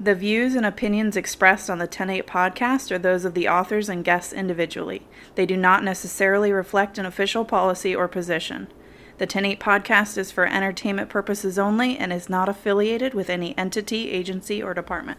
[0.00, 4.04] The views and opinions expressed on the 108 podcast are those of the authors and
[4.04, 5.02] guests individually.
[5.34, 8.68] They do not necessarily reflect an official policy or position.
[9.18, 14.12] The 108 podcast is for entertainment purposes only and is not affiliated with any entity,
[14.12, 15.18] agency, or department.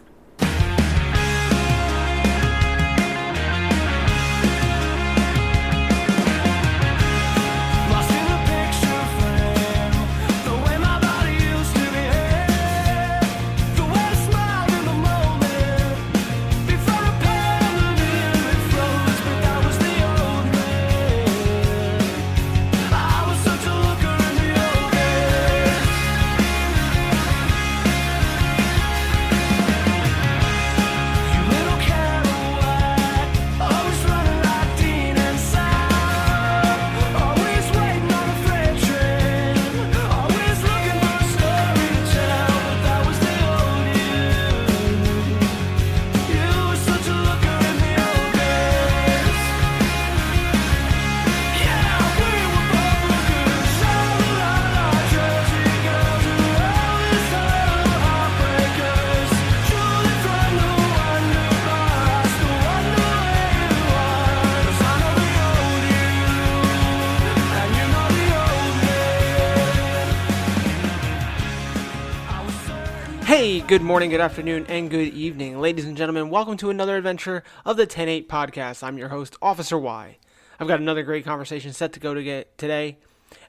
[73.70, 76.32] Good morning, good afternoon, and good evening, ladies and gentlemen.
[76.32, 78.82] Welcome to another adventure of the 108 podcast.
[78.82, 80.18] I'm your host, Officer Y.
[80.60, 82.98] I've got another great conversation set to go to get today,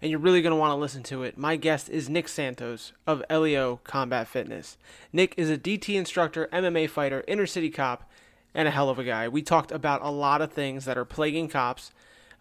[0.03, 1.39] and you're really going to want to listen to it.
[1.39, 4.77] My guest is Nick Santos of LEO Combat Fitness.
[5.11, 8.07] Nick is a DT instructor, MMA fighter, inner city cop,
[8.55, 9.27] and a hell of a guy.
[9.27, 11.93] We talked about a lot of things that are plaguing cops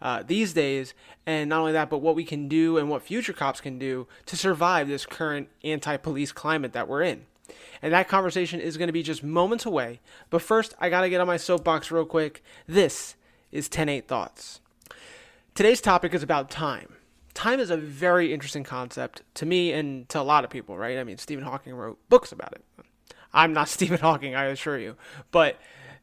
[0.01, 0.93] uh, these days,
[1.25, 4.05] and not only that, but what we can do and what future cops can do
[4.25, 7.25] to survive this current anti police climate that we're in.
[7.81, 9.99] And that conversation is going to be just moments away.
[10.29, 12.43] But first, I got to get on my soapbox real quick.
[12.67, 13.15] This
[13.51, 14.61] is 10 8 Thoughts.
[15.55, 16.95] Today's topic is about time.
[17.33, 20.97] Time is a very interesting concept to me and to a lot of people, right?
[20.97, 22.63] I mean, Stephen Hawking wrote books about it.
[23.33, 24.95] I'm not Stephen Hawking, I assure you.
[25.31, 25.59] But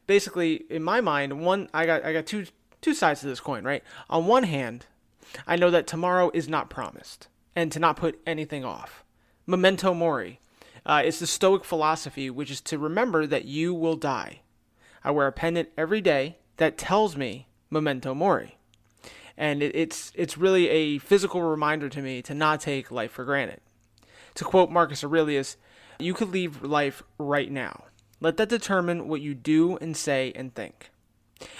[0.07, 2.45] basically, in my mind, one I got I got two
[2.81, 3.83] two sides to this coin, right?
[4.09, 4.85] On one hand,
[5.45, 9.03] I know that tomorrow is not promised, and to not put anything off.
[9.45, 10.39] Memento mori.
[10.87, 14.39] Uh, it's the Stoic philosophy, which is to remember that you will die.
[15.03, 18.57] I wear a pendant every day that tells me memento mori,
[19.35, 23.25] and it, it's it's really a physical reminder to me to not take life for
[23.25, 23.59] granted.
[24.35, 25.57] To quote Marcus Aurelius,
[25.99, 27.83] you could leave life right now.
[28.21, 30.89] Let that determine what you do and say and think.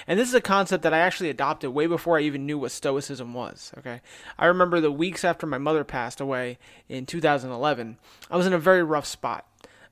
[0.07, 2.71] And this is a concept that I actually adopted way before I even knew what
[2.71, 3.71] Stoicism was.
[3.77, 4.01] Okay.
[4.37, 6.57] I remember the weeks after my mother passed away
[6.89, 7.97] in 2011,
[8.29, 9.45] I was in a very rough spot.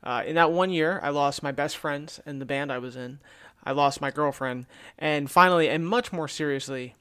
[0.04, 2.96] Uh, in that one year, I lost my best friends and the band I was
[2.96, 3.20] in.
[3.64, 4.68] I lost my girlfriend.
[5.00, 6.96] And finally, and much more seriously,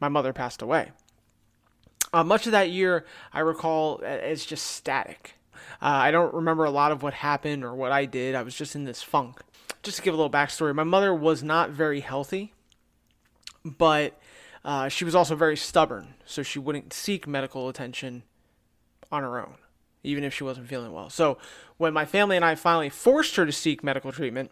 [0.00, 0.92] my mother passed away.
[2.12, 5.34] Uh, much of that year, I recall as just static.
[5.80, 8.34] Uh, I don't remember a lot of what happened or what I did.
[8.34, 9.40] I was just in this funk.
[9.82, 12.52] Just to give a little backstory, my mother was not very healthy,
[13.64, 14.18] but
[14.64, 18.22] uh, she was also very stubborn, so she wouldn't seek medical attention
[19.10, 19.54] on her own,
[20.02, 21.10] even if she wasn't feeling well.
[21.10, 21.38] So
[21.76, 24.50] when my family and I finally forced her to seek medical treatment,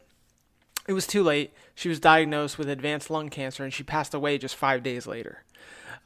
[0.88, 1.52] it was too late.
[1.74, 5.44] She was diagnosed with advanced lung cancer and she passed away just five days later.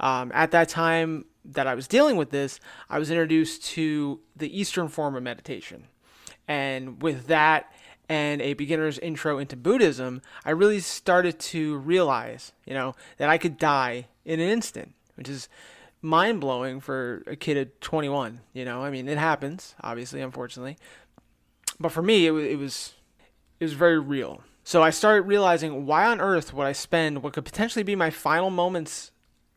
[0.00, 4.60] Um, at that time that I was dealing with this, I was introduced to the
[4.60, 5.84] Eastern form of meditation.
[6.46, 7.72] And with that
[8.08, 13.38] and a beginner's intro into Buddhism, I really started to realize, you know, that I
[13.38, 15.48] could die in an instant, which is
[16.02, 18.40] mind blowing for a kid at 21.
[18.52, 20.76] You know, I mean, it happens, obviously, unfortunately.
[21.80, 22.94] But for me, it, it was
[23.58, 24.42] it was very real.
[24.62, 28.10] So I started realizing why on earth would I spend what could potentially be my
[28.10, 29.10] final moments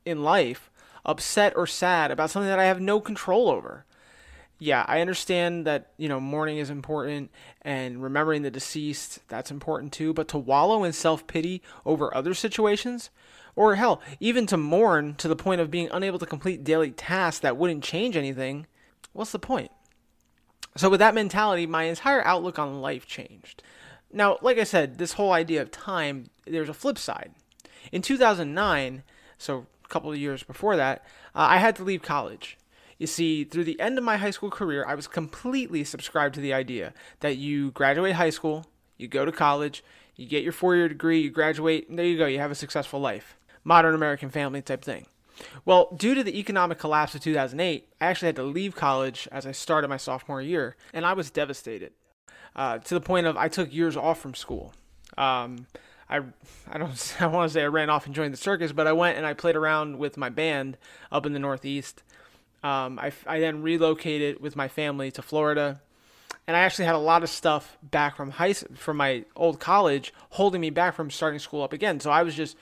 [0.05, 0.69] in life
[1.05, 3.85] upset or sad about something that I have no control over.
[4.59, 7.29] Yeah, I understand that, you know, mourning is important
[7.61, 13.11] and remembering the deceased, that's important too, but to wallow in self-pity over other situations
[13.55, 17.39] or hell, even to mourn to the point of being unable to complete daily tasks
[17.41, 18.65] that wouldn't change anything,
[19.13, 19.71] what's the point?
[20.75, 23.63] So, with that mentality, my entire outlook on life changed.
[24.13, 27.31] Now, like I said, this whole idea of time, there's a flip side.
[27.91, 29.03] In 2009,
[29.39, 31.03] so a couple of years before that,
[31.35, 32.57] uh, I had to leave college.
[32.97, 36.41] You see, through the end of my high school career, I was completely subscribed to
[36.41, 38.65] the idea that you graduate high school,
[38.97, 39.83] you go to college,
[40.15, 42.55] you get your four year degree, you graduate, and there you go, you have a
[42.55, 43.37] successful life.
[43.63, 45.05] Modern American family type thing.
[45.65, 49.45] Well, due to the economic collapse of 2008, I actually had to leave college as
[49.45, 51.93] I started my sophomore year, and I was devastated.
[52.55, 54.73] uh, to the point of I took years off from school.
[55.17, 55.67] Um,
[56.09, 56.21] I
[56.69, 58.93] I don't I want to say I ran off and joined the circus, but I
[58.93, 60.77] went and I played around with my band
[61.11, 62.01] up in the Northeast.
[62.67, 65.79] Um, I, I then relocated with my family to Florida,
[66.45, 70.13] and I actually had a lot of stuff back from high from my old college
[70.31, 72.01] holding me back from starting school up again.
[72.01, 72.57] So I was just,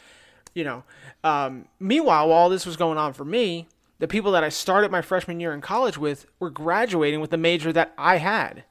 [0.53, 0.83] you know,
[1.23, 3.67] um, meanwhile while all this was going on for me,
[3.97, 7.37] the people that I started my freshman year in college with were graduating with the
[7.37, 8.63] major that I had,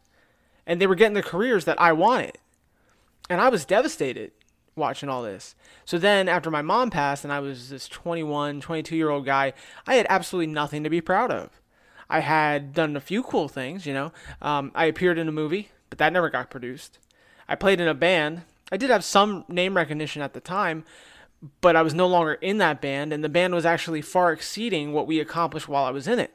[0.68, 2.38] and they were getting the careers that I wanted,
[3.28, 4.30] and I was devastated
[4.76, 5.54] watching all this.
[5.84, 9.52] So then after my mom passed and I was this 21, 22 year old guy,
[9.86, 11.60] I had absolutely nothing to be proud of.
[12.08, 14.12] I had done a few cool things, you know.
[14.42, 16.98] Um, I appeared in a movie, but that never got produced.
[17.48, 18.42] I played in a band.
[18.70, 20.84] I did have some name recognition at the time,
[21.60, 24.92] but I was no longer in that band, and the band was actually far exceeding
[24.92, 26.32] what we accomplished while I was in it.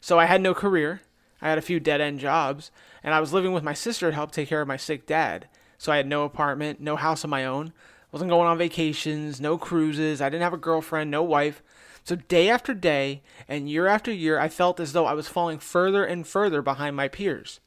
[0.00, 1.02] So I had no career.
[1.40, 2.70] I had a few dead end jobs,
[3.02, 5.48] and I was living with my sister to help take care of my sick dad.
[5.82, 7.72] So I had no apartment, no house of my own.
[8.12, 10.22] Wasn't going on vacations, no cruises.
[10.22, 11.60] I didn't have a girlfriend, no wife.
[12.04, 15.58] So day after day and year after year, I felt as though I was falling
[15.58, 17.58] further and further behind my peers.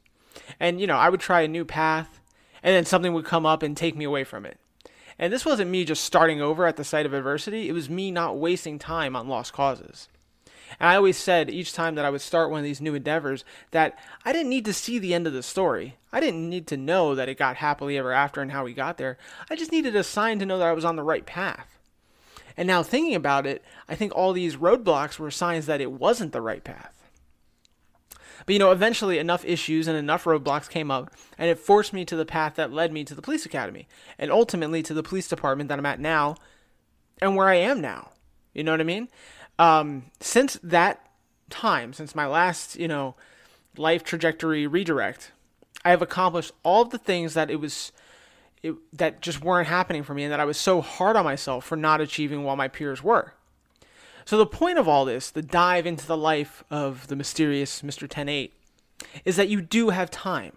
[0.58, 2.22] And you know, I would try a new path,
[2.62, 4.56] and then something would come up and take me away from it.
[5.18, 8.10] And this wasn't me just starting over at the sight of adversity, it was me
[8.10, 10.08] not wasting time on lost causes.
[10.78, 13.44] And I always said each time that I would start one of these new endeavors
[13.70, 15.96] that I didn't need to see the end of the story.
[16.12, 18.98] I didn't need to know that it got happily ever after and how we got
[18.98, 19.18] there.
[19.50, 21.78] I just needed a sign to know that I was on the right path.
[22.56, 26.32] And now thinking about it, I think all these roadblocks were signs that it wasn't
[26.32, 26.92] the right path.
[28.46, 32.04] But you know, eventually enough issues and enough roadblocks came up, and it forced me
[32.04, 33.88] to the path that led me to the police academy,
[34.18, 36.36] and ultimately to the police department that I'm at now,
[37.20, 38.10] and where I am now.
[38.54, 39.08] You know what I mean?
[39.58, 41.08] Um, since that
[41.50, 43.14] time, since my last, you know,
[43.76, 45.32] life trajectory redirect,
[45.84, 47.92] I have accomplished all of the things that it was
[48.62, 51.64] it, that just weren't happening for me and that I was so hard on myself
[51.64, 53.34] for not achieving while my peers were.
[54.24, 58.02] So the point of all this, the dive into the life of the mysterious Mr.
[58.02, 58.52] 108,
[59.24, 60.54] is that you do have time.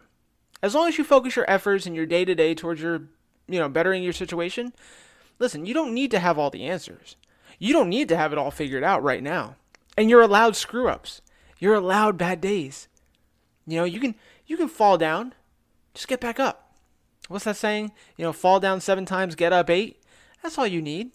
[0.63, 3.04] As long as you focus your efforts in your day to day towards your,
[3.48, 4.74] you know, bettering your situation,
[5.38, 7.16] listen, you don't need to have all the answers.
[7.60, 9.56] You don't need to have it all figured out right now.
[9.98, 11.22] And you're allowed screw ups.
[11.60, 12.88] You're allowed bad days.
[13.68, 14.16] You know, you can
[14.48, 15.34] you can fall down,
[15.94, 16.74] just get back up.
[17.28, 17.92] What's that saying?
[18.18, 20.02] You know, fall down 7 times, get up 8.
[20.42, 21.12] That's all you need.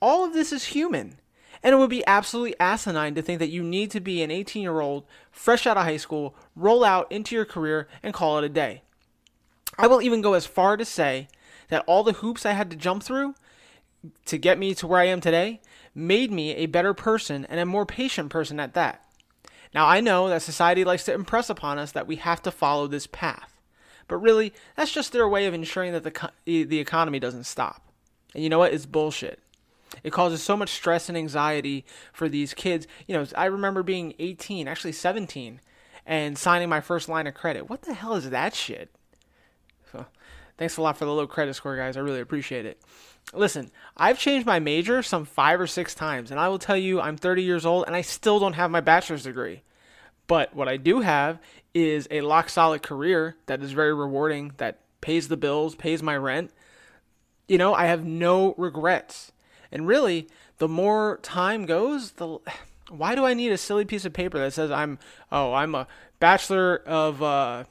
[0.00, 1.18] All of this is human.
[1.62, 4.62] And it would be absolutely asinine to think that you need to be an 18
[4.62, 8.44] year old, fresh out of high school, roll out into your career, and call it
[8.44, 8.82] a day.
[9.76, 11.28] I will even go as far to say
[11.68, 13.34] that all the hoops I had to jump through
[14.26, 15.60] to get me to where I am today
[15.94, 19.04] made me a better person and a more patient person at that.
[19.74, 22.86] Now, I know that society likes to impress upon us that we have to follow
[22.86, 23.60] this path,
[24.06, 27.82] but really, that's just their way of ensuring that the, the economy doesn't stop.
[28.34, 28.72] And you know what?
[28.72, 29.40] It's bullshit.
[30.02, 32.86] It causes so much stress and anxiety for these kids.
[33.06, 35.60] You know, I remember being 18, actually 17,
[36.06, 37.70] and signing my first line of credit.
[37.70, 38.90] What the hell is that shit?
[39.92, 40.06] So,
[40.58, 41.96] thanks a lot for the low credit score, guys.
[41.96, 42.80] I really appreciate it.
[43.32, 47.00] Listen, I've changed my major some five or six times, and I will tell you,
[47.00, 49.62] I'm 30 years old and I still don't have my bachelor's degree.
[50.26, 51.38] But what I do have
[51.74, 56.16] is a lock solid career that is very rewarding, that pays the bills, pays my
[56.16, 56.50] rent.
[57.48, 59.32] You know, I have no regrets.
[59.70, 62.38] And really, the more time goes, the
[62.90, 64.98] why do I need a silly piece of paper that says I'm
[65.32, 65.88] oh I'm a
[66.20, 67.64] bachelor of uh,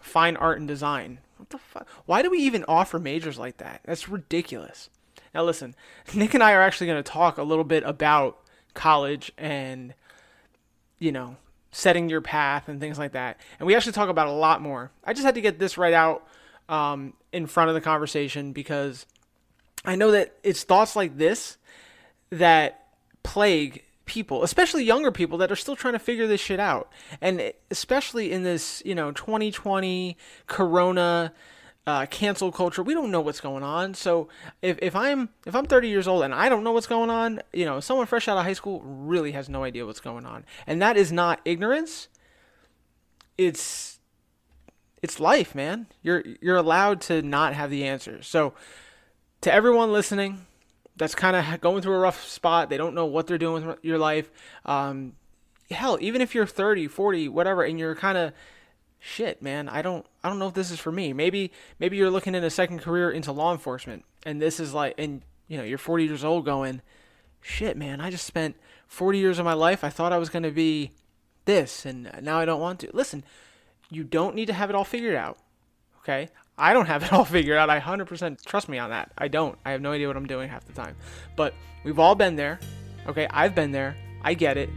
[0.00, 1.20] fine art and design?
[1.48, 1.88] What the fuck?
[2.04, 3.80] Why do we even offer majors like that?
[3.86, 4.90] That's ridiculous.
[5.34, 5.74] Now listen,
[6.14, 8.38] Nick and I are actually going to talk a little bit about
[8.74, 9.94] college and
[10.98, 11.36] you know
[11.70, 13.40] setting your path and things like that.
[13.58, 14.90] And we actually talk about a lot more.
[15.04, 16.26] I just had to get this right out
[16.68, 19.06] um, in front of the conversation because
[19.84, 21.56] I know that it's thoughts like this
[22.30, 22.88] that
[23.22, 26.90] plague people, especially younger people that are still trying to figure this shit out.
[27.20, 30.16] And especially in this, you know, 2020
[30.48, 31.32] corona
[31.86, 33.94] uh, cancel culture, we don't know what's going on.
[33.94, 34.28] So
[34.62, 37.40] if, if I'm if I'm 30 years old and I don't know what's going on,
[37.52, 40.44] you know, someone fresh out of high school really has no idea what's going on.
[40.66, 42.08] And that is not ignorance.
[43.36, 44.00] It's
[45.02, 45.86] it's life, man.
[46.02, 48.26] You're you're allowed to not have the answers.
[48.26, 48.54] So
[49.42, 50.46] to everyone listening
[50.98, 53.78] that's kind of going through a rough spot, they don't know what they're doing with
[53.82, 54.30] your life.
[54.64, 55.14] Um,
[55.70, 58.32] hell, even if you're 30, 40, whatever, and you're kind of
[58.98, 61.12] shit, man, I don't I don't know if this is for me.
[61.12, 64.94] Maybe maybe you're looking in a second career into law enforcement and this is like
[64.98, 66.82] and you know, you're 40 years old going,
[67.40, 69.82] shit, man, I just spent 40 years of my life.
[69.82, 70.92] I thought I was going to be
[71.46, 72.90] this and now I don't want to.
[72.92, 73.24] Listen,
[73.90, 75.38] you don't need to have it all figured out.
[76.00, 76.28] Okay?
[76.58, 77.70] I don't have it all figured out.
[77.70, 79.12] I 100% trust me on that.
[79.16, 79.56] I don't.
[79.64, 80.96] I have no idea what I'm doing half the time.
[81.36, 82.58] But we've all been there.
[83.06, 83.26] Okay?
[83.30, 83.96] I've been there.
[84.22, 84.68] I get it.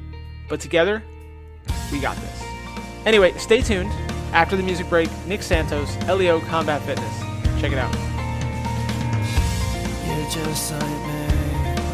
[0.48, 1.04] But together,
[1.92, 2.44] we got this.
[3.06, 3.92] Anyway, stay tuned.
[4.34, 7.20] After the music break, Nick Santos, LEO Combat Fitness.
[7.60, 7.94] Check it out.
[10.08, 11.32] You're just like me.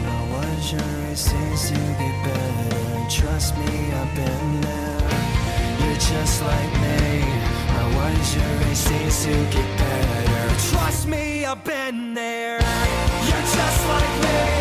[0.10, 3.10] I was to get better.
[3.10, 5.88] Trust me, I've been there.
[5.88, 7.57] You're just like me.
[7.80, 10.70] I was it seems to get better.
[10.70, 12.60] Trust me, I've been there.
[13.28, 14.57] You're just like me.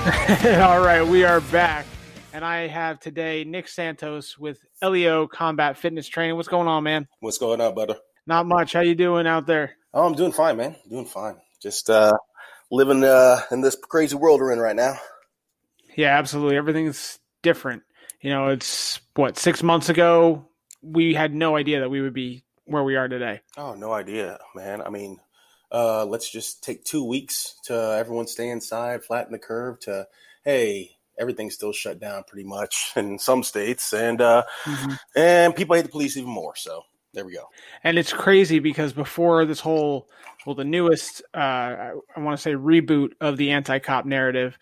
[0.44, 1.84] All right, we are back.
[2.32, 6.36] And I have today Nick Santos with LEO Combat Fitness Training.
[6.36, 7.06] What's going on, man?
[7.20, 7.96] What's going on, brother?
[8.26, 8.72] Not much.
[8.72, 9.72] How you doing out there?
[9.92, 10.74] Oh, I'm doing fine, man.
[10.88, 11.36] Doing fine.
[11.60, 12.14] Just uh,
[12.70, 14.94] living uh, in this crazy world we're in right now.
[15.94, 16.56] Yeah, absolutely.
[16.56, 17.82] Everything's different.
[18.22, 20.46] You know, it's what six months ago
[20.80, 23.42] we had no idea that we would be where we are today.
[23.58, 24.80] Oh, no idea, man.
[24.80, 25.18] I mean,
[25.72, 29.80] uh, let's just take two weeks to everyone stay inside, flatten the curve.
[29.80, 30.06] To
[30.44, 34.44] hey, everything's still shut down pretty much in some states, and uh,
[35.14, 36.56] and people hate the police even more.
[36.56, 37.44] So there we go.
[37.84, 40.08] And it's crazy because before this whole,
[40.46, 44.56] well, the newest, uh, I, I want to say reboot of the anti-cop narrative,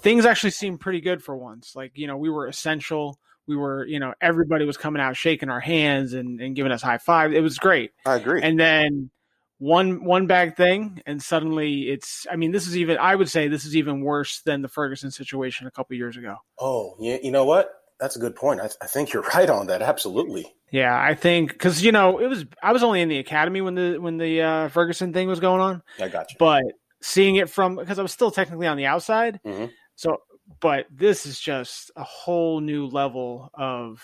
[0.00, 1.74] things actually seemed pretty good for once.
[1.74, 3.18] Like you know, we were essential.
[3.46, 6.82] We were, you know, everybody was coming out shaking our hands and, and giving us
[6.82, 7.32] high five.
[7.32, 7.92] It was great.
[8.04, 8.42] I agree.
[8.42, 9.10] and then
[9.58, 13.48] one one bad thing and suddenly it's i mean this is even i would say
[13.48, 17.16] this is even worse than the ferguson situation a couple years ago oh, yeah.
[17.22, 17.70] You know what?
[17.98, 18.60] That's a good point.
[18.60, 19.80] I, I think you're right on that.
[19.80, 20.44] Absolutely.
[20.70, 23.74] yeah i think because you know it was i was only in the academy when
[23.74, 26.36] the when the uh, ferguson thing was going on I got you.
[26.38, 26.62] but
[27.00, 29.70] seeing it from because i was still technically on the outside Mhm.
[29.94, 30.18] so
[30.60, 34.02] but this is just a whole new level of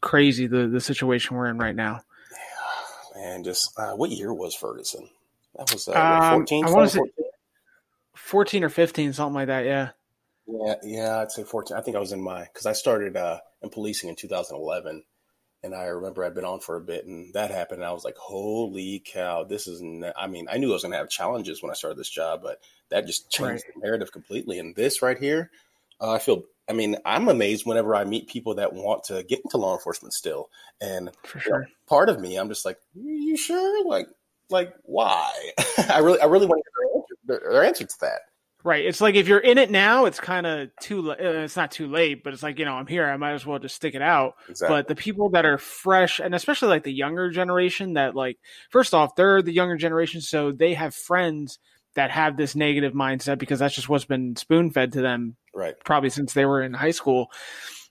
[0.00, 2.00] crazy the the situation we're in right now
[3.14, 5.08] Man, just uh, what year was Ferguson?
[5.56, 6.66] That was uh, Um, 14.
[6.66, 7.00] I wanna say-
[8.16, 9.90] 14 or 15 something like that yeah
[10.46, 11.76] Yeah, yeah, I'd say 14.
[11.76, 15.04] I think I was in my because I started uh, in policing in 2011,
[15.62, 17.80] and I remember I'd been on for a bit, and that happened.
[17.80, 19.44] And I was like, "Holy cow!
[19.44, 21.74] This is." n I mean, I knew I was going to have challenges when I
[21.74, 24.58] started this job, but that just changed the narrative completely.
[24.58, 25.50] And this right here,
[26.00, 26.44] uh, I feel.
[26.68, 30.14] I mean, I'm amazed whenever I meet people that want to get into law enforcement
[30.14, 30.48] still,
[30.80, 33.86] and for you know, sure part of me, I'm just like, "You sure?
[33.86, 34.06] Like,
[34.48, 35.30] like why?"
[35.90, 38.20] I really, I really want to get their answer, their, answer to that.
[38.62, 38.86] Right.
[38.86, 41.10] It's like if you're in it now, it's kind of too.
[41.10, 43.04] Uh, it's not too late, but it's like you know I'm here.
[43.04, 44.36] I might as well just stick it out.
[44.48, 44.74] Exactly.
[44.74, 48.38] But the people that are fresh, and especially like the younger generation, that like
[48.70, 51.58] first off, they're the younger generation, so they have friends
[51.94, 55.74] that have this negative mindset because that's just what's been spoon fed to them right.
[55.84, 57.30] probably since they were in high school.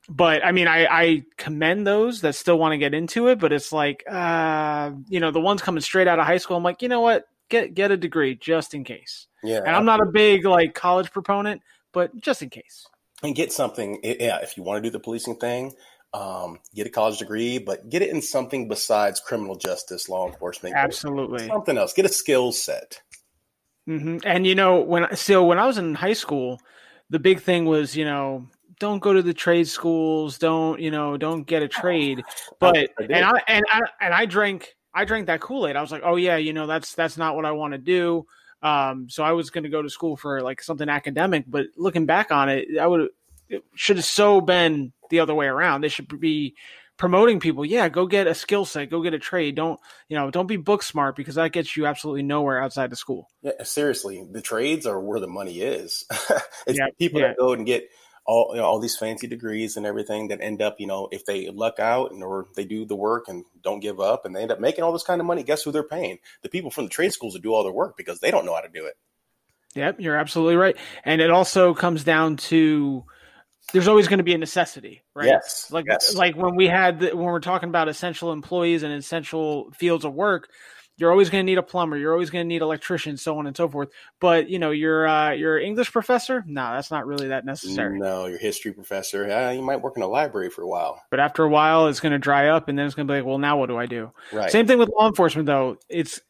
[0.10, 3.53] But I mean, I, I commend those that still want to get into it, but
[3.53, 6.57] it's like, uh, you know, the ones coming straight out of high school.
[6.57, 7.25] I'm like, you know what?
[7.50, 9.27] Get get a degree just in case.
[9.43, 9.60] Yeah.
[9.60, 11.62] And I'm not a big like college proponent,
[11.93, 12.88] but just in case.
[13.24, 14.00] and get something.
[14.03, 15.74] Yeah, if you want to do the policing thing,
[16.13, 20.75] um, get a college degree, but get it in something besides criminal justice, law enforcement.
[20.75, 21.48] Absolutely.
[21.48, 21.93] something else.
[21.93, 23.01] Get a skill set.
[23.85, 26.59] Hmm And you know, when so when I was in high school,
[27.09, 28.47] the big thing was you know
[28.79, 32.23] don't go to the trade schools, don't you know, don't get a trade.
[32.59, 35.75] But I and I and I and I drank I drank that Kool Aid.
[35.75, 38.25] I was like, oh yeah, you know that's that's not what I want to do.
[38.61, 41.43] Um, so I was going to go to school for like something academic.
[41.47, 43.09] But looking back on it, I would
[43.49, 45.81] it should have so been the other way around.
[45.81, 46.55] They should be
[46.97, 47.65] promoting people.
[47.65, 49.55] Yeah, go get a skill set, go get a trade.
[49.55, 50.31] Don't you know?
[50.31, 53.29] Don't be book smart because that gets you absolutely nowhere outside of school.
[53.41, 56.05] Yeah, seriously, the trades are where the money is.
[56.67, 57.29] it's Yeah, people yeah.
[57.29, 57.89] that go and get
[58.25, 61.25] all you know, all these fancy degrees and everything that end up, you know, if
[61.25, 64.41] they luck out and or they do the work and don't give up and they
[64.41, 66.19] end up making all this kind of money, guess who they're paying?
[66.41, 68.55] The people from the trade schools that do all their work because they don't know
[68.55, 68.95] how to do it.
[69.75, 70.77] Yep, you're absolutely right.
[71.03, 73.03] And it also comes down to
[73.72, 75.27] there's always going to be a necessity, right?
[75.27, 76.15] Yes, Like yes.
[76.15, 80.13] like when we had the, when we're talking about essential employees and essential fields of
[80.13, 80.50] work,
[80.98, 83.48] you're always going to need a plumber, you're always going to need electricians, so on
[83.48, 83.89] and so forth.
[84.20, 87.98] But you know, your uh, your English professor, no, that's not really that necessary.
[87.98, 91.01] No, your history professor, yeah, you might work in a library for a while.
[91.10, 93.17] But after a while, it's going to dry up, and then it's going to be
[93.20, 94.12] like, well, now what do I do?
[94.32, 94.51] Right.
[94.51, 95.77] Same thing with law enforcement, though.
[95.89, 96.22] It's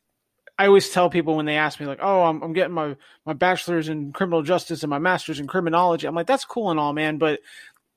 [0.63, 3.33] I always tell people when they ask me like, "Oh, I'm, I'm getting my my
[3.33, 6.93] bachelor's in criminal justice and my master's in criminology," I'm like, "That's cool and all,
[6.93, 7.41] man, but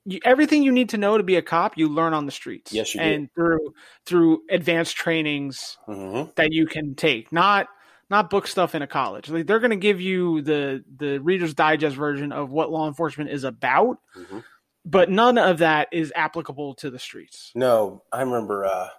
[0.03, 2.73] you, everything you need to know to be a cop, you learn on the streets.
[2.73, 3.05] Yes, you do.
[3.05, 3.73] and through
[4.05, 7.67] through advanced trainings hmm that you can take, not
[8.09, 9.29] not book stuff in a college.
[9.29, 13.29] Like they're going to give you the the Reader's Digest version of what law enforcement
[13.29, 14.39] is about, hmm
[14.83, 17.53] but none of that is applicable to the streets.
[17.55, 18.65] No, I remember.
[18.65, 18.89] Uh,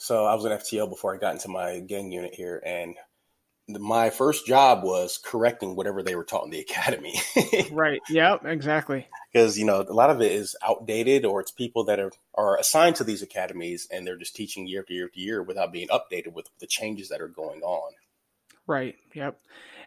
[0.00, 2.96] so I was in FTL before I got into my gang unit here, and
[3.68, 7.14] the, my first job was correcting whatever they were taught in the academy.
[7.70, 8.00] Right.
[8.08, 8.44] Yep.
[8.46, 9.06] Exactly.
[9.32, 12.58] because you know a lot of it is outdated or it's people that are, are
[12.58, 15.88] assigned to these academies and they're just teaching year after year after year without being
[15.88, 17.92] updated with the changes that are going on
[18.70, 18.94] Right.
[19.14, 19.36] Yep.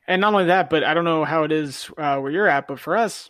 [0.08, 2.68] And not only that, but I don't know how it is uh, where you're at,
[2.68, 3.30] but for us,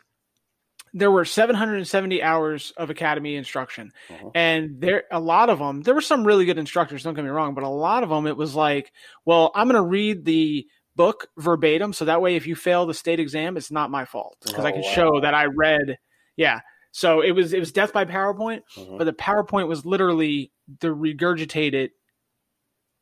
[0.94, 4.32] there were 770 hours of academy instruction, Mhm.
[4.36, 5.82] and there a lot of them.
[5.82, 7.04] There were some really good instructors.
[7.04, 8.92] Don't get me wrong, but a lot of them it was like,
[9.26, 12.94] well, I'm going to read the book verbatim, so that way if you fail the
[12.94, 14.92] state exam, it's not my fault because I Oh, can wow.
[14.92, 15.98] show that I read.
[16.38, 16.60] Yeah.
[16.92, 19.00] So it was it was death by PowerPoint, Mhm.
[19.00, 21.90] but the PowerPoint was literally the regurgitated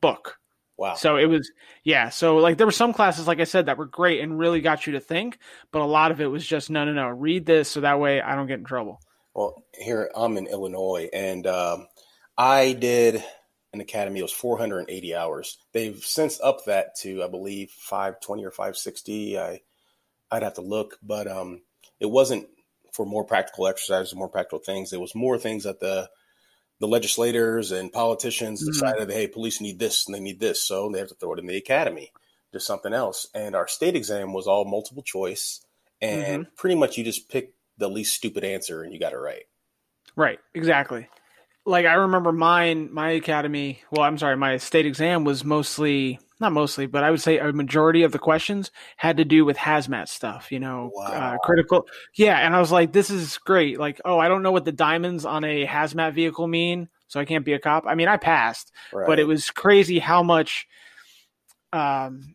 [0.00, 0.38] book.
[0.76, 1.50] Wow So it was,
[1.84, 2.08] yeah.
[2.08, 4.86] So like there were some classes, like I said, that were great and really got
[4.86, 5.38] you to think,
[5.70, 7.08] but a lot of it was just no, no, no.
[7.08, 9.00] Read this so that way I don't get in trouble.
[9.34, 11.86] well here i'm in illinois and um,
[12.36, 13.22] i did
[13.72, 18.50] an academy it was 480 hours they've since upped that to i believe 520 or
[18.50, 19.60] 560 i
[20.32, 21.62] i'd have to look but um,
[21.98, 22.46] it wasn't
[22.92, 26.10] for more practical exercises more practical things it was more things that the
[26.82, 28.72] the legislators and politicians Mhm.
[28.72, 31.38] decided, hey, police need this and they need this, so they have to throw it
[31.38, 32.12] in the academy,
[32.52, 33.28] just something else.
[33.34, 35.64] And our state exam was all multiple choice,
[36.00, 39.44] and pretty much you just pick the least stupid answer and you got it right.
[40.16, 40.40] Right.
[40.54, 41.06] Exactly.
[41.64, 46.52] Like I remember mine, my academy, well, I'm sorry, my state exam was mostly, not
[46.52, 50.08] mostly, but I would say a majority of the questions had to do with hazmat
[50.08, 51.86] stuff, you know, uh, critical.
[52.14, 52.36] Yeah.
[52.36, 53.78] And I was like, this is great.
[53.78, 56.88] Like, oh, I don't know what the diamonds on a hazmat vehicle mean.
[57.08, 57.84] So I can't be a cop.
[57.86, 59.06] I mean, I passed, Right.
[59.06, 60.66] but it was crazy how much
[61.72, 62.34] um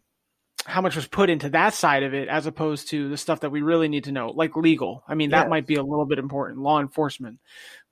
[0.65, 3.51] how much was put into that side of it as opposed to the stuff that
[3.51, 6.17] we really need to know like legal i mean that might be a little bit
[6.19, 7.39] important law enforcement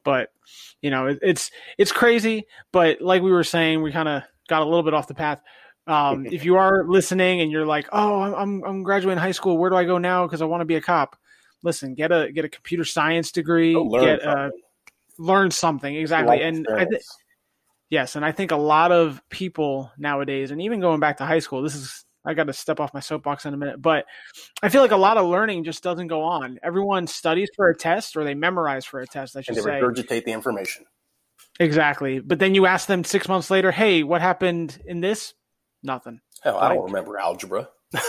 [0.04, 0.30] but
[0.82, 4.62] you know it, it's it's crazy but like we were saying we kind of got
[4.62, 5.39] a little bit off the path
[5.88, 9.69] um, if you are listening and you're like oh i'm i'm, graduating high school where
[9.69, 11.15] do i go now because i want to be a cop
[11.63, 14.62] listen get a get a computer science degree learn get uh, something.
[15.19, 17.02] learn something exactly Life and I th-
[17.89, 21.39] Yes, and I think a lot of people nowadays, and even going back to high
[21.39, 24.06] school, this is I got to step off my soapbox in a minute, but
[24.63, 26.58] I feel like a lot of learning just doesn't go on.
[26.63, 29.38] Everyone studies for a test or they memorize for a test.
[29.38, 30.86] I should and they say regurgitate the information.
[31.60, 35.36] exactly, but then you ask them six months later, "Hey, what happened in this?"
[35.86, 36.19] Nothing.
[36.43, 37.69] Hell, I don't Like- remember algebra.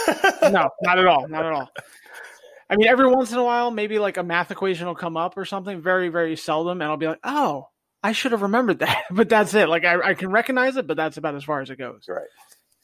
[0.42, 1.28] No, not at all.
[1.28, 1.70] Not at all.
[2.70, 5.36] I mean, every once in a while, maybe like a math equation will come up
[5.36, 5.80] or something.
[5.80, 7.68] Very, very seldom, and I'll be like, "Oh,
[8.02, 9.68] I should have remembered that." but that's it.
[9.68, 12.04] Like I, I can recognize it, but that's about as far as it goes.
[12.08, 12.26] Right.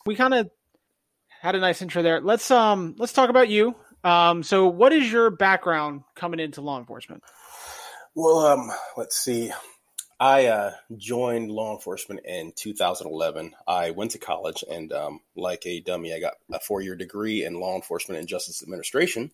[0.06, 0.50] we kind of
[1.40, 2.20] had a nice intro there.
[2.20, 3.74] Let's um let's talk about you.
[4.04, 7.22] Um, so what is your background coming into law enforcement?
[8.14, 9.52] Well, um, let's see.
[10.22, 13.54] I uh, joined law enforcement in 2011.
[13.66, 17.58] I went to college, and um, like a dummy, I got a four-year degree in
[17.58, 19.32] law enforcement and justice administration,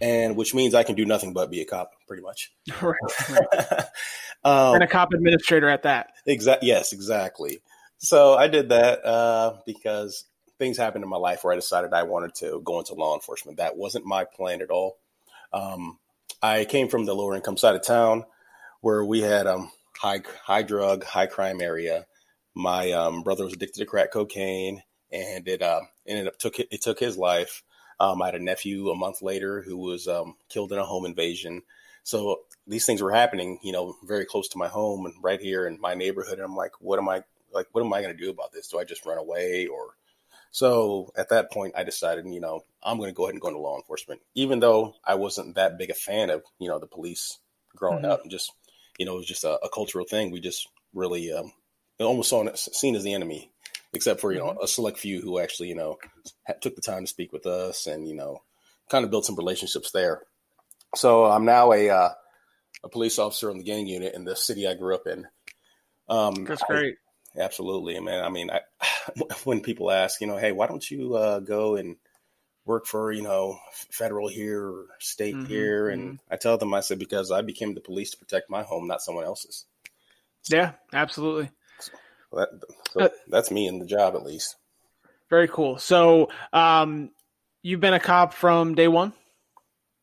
[0.00, 2.50] and which means I can do nothing but be a cop, pretty much.
[2.82, 2.96] right,
[3.30, 3.84] right.
[4.44, 6.08] um, and a cop administrator at that.
[6.26, 6.66] Exactly.
[6.66, 7.60] Yes, exactly.
[7.98, 10.24] So I did that uh, because
[10.58, 13.58] things happened in my life where I decided I wanted to go into law enforcement.
[13.58, 14.98] That wasn't my plan at all.
[15.52, 16.00] Um,
[16.42, 18.24] I came from the lower income side of town
[18.80, 19.70] where we had um,
[20.06, 22.06] high high drug, high crime area.
[22.54, 26.82] My um, brother was addicted to crack cocaine, and it uh, ended up took it
[26.82, 27.62] took his life.
[27.98, 31.06] Um, I had a nephew a month later who was um, killed in a home
[31.06, 31.62] invasion.
[32.04, 35.66] So these things were happening, you know, very close to my home and right here
[35.66, 36.34] in my neighborhood.
[36.34, 37.66] And I'm like, what am I like?
[37.72, 38.68] What am I going to do about this?
[38.68, 39.96] Do I just run away or?
[40.52, 43.48] So at that point, I decided, you know, I'm going to go ahead and go
[43.48, 46.86] into law enforcement, even though I wasn't that big a fan of, you know, the
[46.86, 47.38] police
[47.74, 48.10] growing Mhm.
[48.10, 48.22] up.
[48.22, 48.52] And just,
[48.98, 50.30] you know, it was just a, a cultural thing.
[50.30, 51.52] We just really um,
[52.00, 53.50] almost saw seen as the enemy,
[53.92, 55.98] except for you know a select few who actually, you know,
[56.46, 58.42] ha- took the time to speak with us and you know,
[58.90, 60.22] kind of built some relationships there.
[60.94, 62.08] So I'm now a uh,
[62.84, 65.26] a police officer in the gang unit in the city I grew up in.
[66.08, 66.96] Um, That's I- great.
[67.38, 68.24] Absolutely, man.
[68.24, 68.60] I mean, I,
[69.44, 71.96] when people ask, you know, hey, why don't you uh, go and
[72.66, 73.58] work for, you know,
[73.90, 75.88] federal here or state Mhm, here?
[75.88, 78.86] And I tell them, I said, because I became the police to protect my home,
[78.86, 79.64] not someone else's.
[80.48, 81.50] Yeah, absolutely.
[82.32, 82.48] That,
[82.92, 84.56] so Uh, that's me in the job, at least.
[85.30, 85.78] Very cool.
[85.78, 87.10] So, um,
[87.62, 89.12] you've been a cop from day one,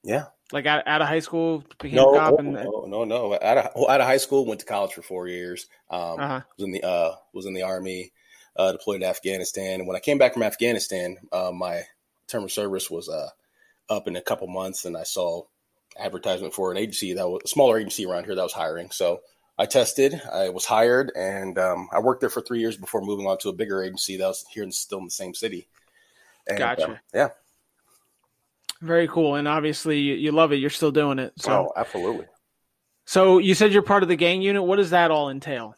[0.03, 0.25] Yeah.
[0.51, 3.33] like out, out of high school, became No, a cop, oh, and no, no, no.
[3.41, 5.67] Out of, well, out of high school, went to college for four years.
[5.89, 6.41] Um, Uh-huh.
[6.57, 8.11] Was in the uh, was in the army,
[8.55, 9.79] uh, deployed to Afghanistan.
[9.79, 11.83] And when I came back from Afghanistan, uh, my
[12.33, 13.29] term of service was uh,
[13.89, 15.43] up in a couple months, and I saw
[15.97, 18.89] advertisement for an agency that was a smaller agency around here that was hiring.
[18.91, 19.21] So
[19.57, 23.27] I tested, I was hired, and um, I worked there for three years before moving
[23.27, 25.67] on to a bigger agency that was here and still in the same city.
[26.47, 26.85] And, Gotcha.
[26.85, 27.29] um, yeah.
[28.81, 29.35] very cool.
[29.35, 30.57] And obviously, you, you love it.
[30.57, 31.33] You're still doing it.
[31.37, 32.25] So, oh, absolutely.
[33.05, 34.63] so you said you're part of the gang unit.
[34.63, 35.75] What does that all entail?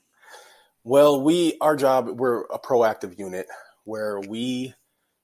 [0.83, 3.47] Well, we our job we're a proactive unit
[3.83, 4.73] where we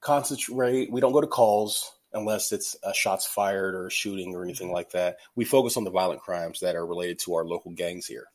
[0.02, 0.90] concentrate.
[0.92, 4.90] We don't go to calls unless it's a shots fired or shooting or anything like
[4.90, 5.16] that.
[5.34, 8.26] We focus on the violent crimes that are related to our local gangs here.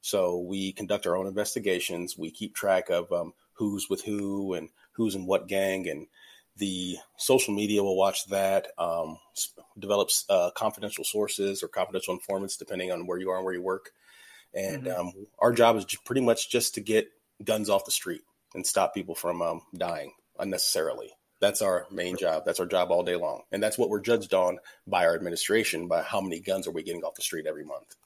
[0.00, 2.16] So we conduct our own investigations.
[2.16, 6.06] We keep track of um, who's with who and who's in what gang, and
[6.58, 8.68] the social media will watch that.
[8.78, 9.18] Um,
[9.78, 13.62] develops uh, confidential sources or confidential informants depending on where you are and where you
[13.62, 13.90] work.
[14.52, 14.98] And Mhm.
[14.98, 17.08] um, our job is pretty much just to get
[17.42, 18.22] guns off the street
[18.54, 21.10] and stop people from um, dying unnecessarily.
[21.40, 22.44] That's our main job.
[22.46, 25.88] That's our job all day long, and that's what we're judged on by our administration
[25.88, 27.96] by how many guns are we getting off the street every month.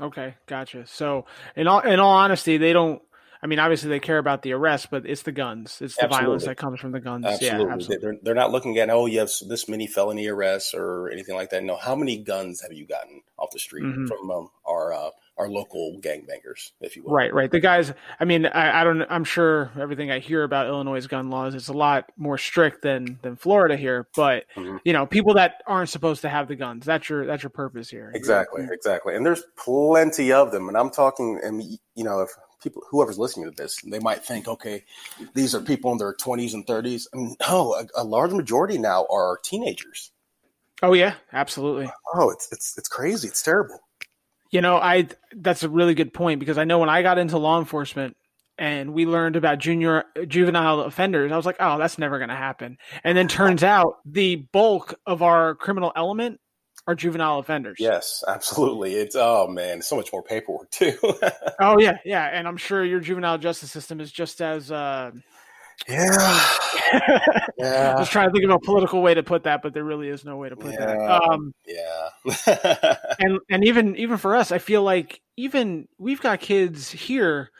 [0.00, 0.86] Okay, gotcha.
[0.86, 3.00] So, in all in all honesty, they don't.
[3.42, 5.78] I mean, obviously they care about the arrest, but it's the guns.
[5.82, 7.26] It's the violence that comes from the guns.
[7.26, 7.96] Absolutely, Yeah, absolutely.
[8.02, 11.50] They're, they're not looking at oh you have this many felony arrests or anything like
[11.50, 11.62] that.
[11.62, 14.08] No, how many guns have you gotten off the street Mhm.
[14.08, 17.12] from um, our uh, our local gangbangers, if you will?
[17.12, 17.50] Right, right.
[17.50, 17.92] The guys.
[18.20, 19.02] I mean, I, I don't.
[19.10, 23.18] I'm sure everything I hear about Illinois' gun laws is a lot more strict than
[23.22, 24.06] than Florida here.
[24.14, 24.80] But Mhm.
[24.84, 26.86] you know, people that aren't supposed to have the guns.
[26.86, 28.12] That's your that's your purpose here.
[28.14, 29.16] Exactly, exactly.
[29.16, 30.68] And there's plenty of them.
[30.68, 31.62] And I'm talking, and
[31.94, 32.30] you know, if
[32.62, 34.84] people, whoever's listening to this, they might think, okay,
[35.34, 37.06] these are people in their 20s and 30s.
[37.12, 40.12] I mean, no, a, a large majority now are teenagers.
[40.82, 41.90] Oh yeah, absolutely.
[42.14, 43.28] Oh, it's it's it's crazy.
[43.28, 43.80] It's terrible.
[44.54, 47.38] You know, I that's a really good point because I know when I got into
[47.38, 48.16] law enforcement
[48.56, 52.36] and we learned about junior juvenile offenders, I was like, oh, that's never going to
[52.36, 52.78] happen.
[53.02, 56.38] And then turns out the bulk of our criminal element
[56.86, 57.78] are juvenile offenders.
[57.80, 58.94] Yes, absolutely.
[58.94, 60.96] It's oh man, so much more paperwork too.
[61.60, 64.70] Oh yeah, yeah, and I'm sure your juvenile justice system is just as.
[64.70, 65.10] Uh,
[65.88, 69.74] yeah, I yeah, was trying to think of a political way to put that, but
[69.74, 70.86] there really is no way to put Yeah.
[70.86, 71.22] that.
[71.22, 72.96] Um, yeah.
[73.20, 77.50] and and even even for us, I feel like even we've got kids here,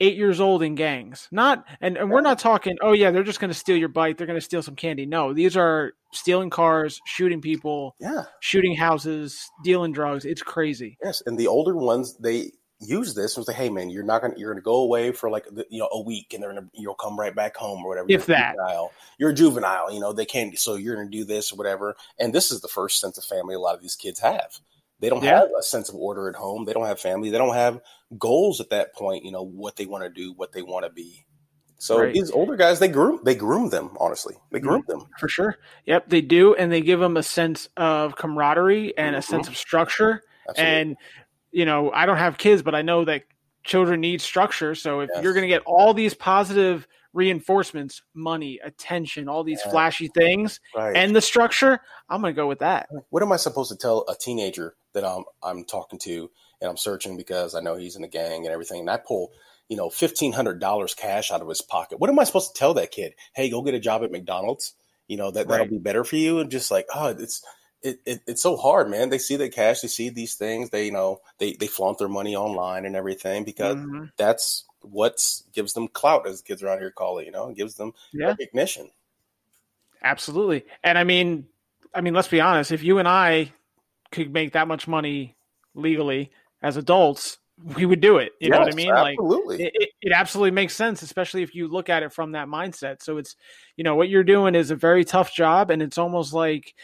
[0.00, 1.28] eight years old in gangs.
[1.30, 2.76] Not and, and we're not talking.
[2.82, 4.18] Oh yeah, they're just going to steal your bike.
[4.18, 5.06] They're going to steal some candy.
[5.06, 8.24] No, these are stealing cars, shooting people, yeah.
[8.40, 10.24] shooting houses, dealing drugs.
[10.24, 10.98] It's crazy.
[11.02, 12.50] Yes, and the older ones they
[12.80, 15.44] use this and say, "Hey, man, you're not gonna you're gonna go away for like
[15.52, 18.06] the, you know a week, and they're gonna you'll come right back home or whatever."
[18.06, 18.54] If You're that.
[18.56, 18.92] juvenile.
[19.18, 20.58] you're a juvenile, you know they can't.
[20.58, 21.96] So you're gonna do this or whatever.
[22.18, 24.60] And this is the first sense of family a lot of these kids have.
[24.98, 25.40] They don't Yeah.
[25.40, 26.64] have a sense of order at home.
[26.64, 27.30] They don't have family.
[27.30, 27.80] They don't have
[28.18, 29.24] goals at that point.
[29.24, 31.24] You know what they want to do, what they want to be.
[31.78, 32.12] So Right.
[32.12, 33.96] these older guys, they groom they groom them.
[33.98, 34.68] Honestly, they mm-hmm.
[34.68, 35.06] groom them.
[35.18, 35.56] For sure.
[35.86, 39.30] Yep, they do, and they give them a sense of camaraderie and a mm-hmm.
[39.30, 40.22] sense of structure.
[40.48, 40.74] Absolutely.
[40.80, 40.96] And
[41.52, 43.24] you know, I don't have kids, but I know that
[43.64, 44.74] children need structure.
[44.74, 45.22] So if Yes.
[45.22, 49.70] you're going to get all these positive reinforcements, money, attention, all these Yeah.
[49.70, 50.96] flashy things, right.
[50.96, 52.88] and the structure, I'm going to go with that.
[53.10, 56.76] what am I supposed to tell a teenager that I'm I'm talking to and I'm
[56.76, 59.32] searching because I know he's in the gang and everything, and I pull
[59.68, 62.00] you know fifteen hundred dollars cash out of his pocket?
[62.00, 63.14] What am I supposed to tell that kid?
[63.34, 64.74] Hey, go get a job at McDonald's.
[65.08, 66.38] You know that that'll be better for you.
[66.38, 67.44] And just like oh, it's.
[67.82, 69.08] It, it, it's so hard, man.
[69.08, 72.08] They see the cash, they see these things, they you know they they flaunt their
[72.08, 74.10] money online and everything because Mhm.
[74.16, 75.18] that's what
[75.52, 77.26] gives them clout, as kids around here call it.
[77.26, 78.28] You know, it gives them Yeah.
[78.28, 78.90] recognition.
[80.02, 80.64] Absolutely.
[80.84, 81.46] And I mean,
[81.94, 82.72] I mean, let's be honest.
[82.72, 83.52] If you and I
[84.12, 85.36] could make that much money
[85.74, 87.38] legally as adults,
[87.76, 88.32] we would do it.
[88.40, 88.94] You know what I Yes, mean?
[88.94, 89.64] Like absolutely.
[89.64, 93.02] it, it, it absolutely makes sense, especially if you look at it from that mindset.
[93.02, 93.36] So it's,
[93.76, 96.74] you know, what you're doing is a very tough job, and it's almost like,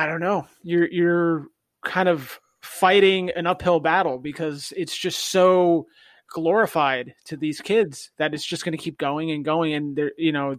[0.00, 1.46] I don't know, you're you're
[1.84, 5.86] kind of fighting an uphill battle because it's just so
[6.32, 10.12] glorified to these kids that it's just going to keep going and going, and they're,
[10.16, 10.56] you know,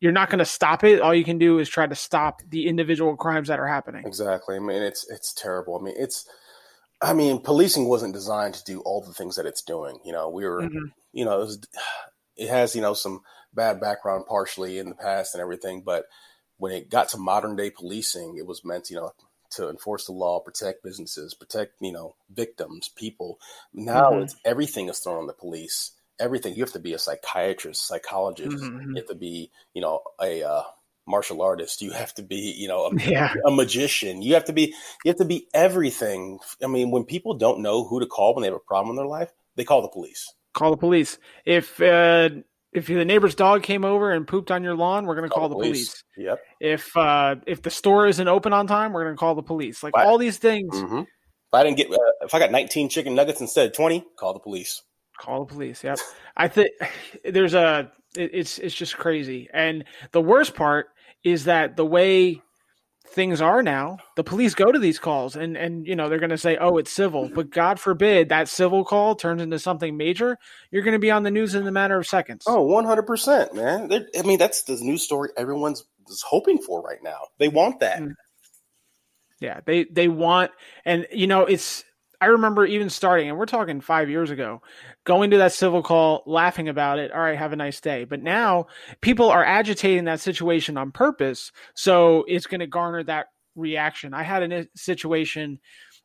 [0.00, 1.00] you're not going to stop it.
[1.00, 4.04] All you can do is try to stop the individual crimes that are happening.
[4.06, 4.56] Exactly.
[4.56, 5.78] I mean, it's it's terrible.
[5.78, 6.26] I mean, it's.
[7.02, 9.98] I mean, policing wasn't designed to do all the things that it's doing.
[10.04, 10.92] You know, we were, Mhm.
[11.12, 11.58] you know, it, was,
[12.36, 13.20] it has you know some
[13.52, 16.04] bad background partially in the past and everything, but
[16.64, 19.12] when it got to modern day policing, it was meant, you know,
[19.50, 23.38] to enforce the law, protect businesses, protect you know victims, people.
[23.74, 24.22] Now Mhm.
[24.22, 26.54] it's everything is thrown on the police, everything.
[26.54, 28.54] You have to be a psychiatrist, psychologist.
[28.56, 28.86] Mhm.
[28.88, 30.62] You have to be, you know, a uh,
[31.06, 31.82] martial artist.
[31.82, 33.28] You have to be, you know, a, Yeah.
[33.46, 34.22] a magician.
[34.22, 34.74] You have to be,
[35.04, 36.38] you have to be everything.
[36.62, 38.96] I mean, when people don't know who to call when they have a problem in
[38.96, 40.32] their life, they call the police.
[40.54, 41.18] Call the police.
[41.44, 42.30] If uh,
[42.74, 45.48] if the neighbor's dog came over and pooped on your lawn, we're going to call,
[45.48, 46.02] the police.
[46.16, 46.40] Yep.
[46.60, 49.82] If uh, if the store isn't open on time, we're going to call the police.
[49.82, 51.06] Like all these things, hmm If
[51.52, 54.40] I didn't get, uh, if I got 19 chicken nuggets instead of 20, call the
[54.40, 54.82] police.
[55.18, 55.84] call the police.
[55.84, 55.98] Yep.
[56.36, 56.70] I think
[57.24, 59.48] there's a it, it's it's just crazy.
[59.54, 60.88] And the worst part
[61.22, 62.42] is that the way
[63.06, 66.30] things are now, the police go to these calls and and you know they're going
[66.30, 70.38] to say, "Oh, it's civil," but God forbid that civil call turns into something major.
[70.70, 72.44] You're going to be on the news in a matter of seconds.
[72.46, 73.88] Oh, 100%, man.
[73.88, 77.18] They're, I mean, that's the news story everyone's is hoping for right now.
[77.38, 78.00] They want that.
[78.00, 78.12] Mm.
[79.40, 80.52] Yeah, they they want,
[80.84, 81.84] and you know, it's.
[82.24, 84.62] I remember even starting, and we're talking five years ago,
[85.04, 87.12] going to that civil call, laughing about it.
[87.12, 88.04] All right, have a nice day.
[88.04, 88.68] But now
[89.02, 94.14] people are agitating that situation on purpose, so it's going to garner that reaction.
[94.14, 95.60] I had a situation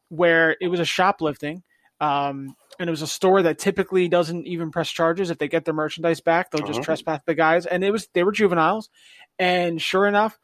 [0.10, 1.63] where it was a shoplifting.
[2.01, 5.65] Um, and it was a store that typically doesn't even press charges if they get
[5.65, 6.49] their merchandise back.
[6.49, 6.86] They'll just Uh-huh.
[6.86, 8.89] trespass the guys, and it was they were juveniles,
[9.38, 10.39] and sure enough,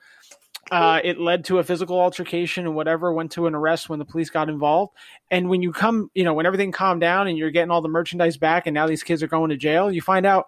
[0.72, 3.14] uh, it led to a physical altercation and whatever.
[3.14, 4.94] Went to an arrest when the police got involved.
[5.30, 7.90] And when you come, you know, when everything calmed down and you're getting all the
[7.90, 10.46] merchandise back, and now these kids are going to jail, you find out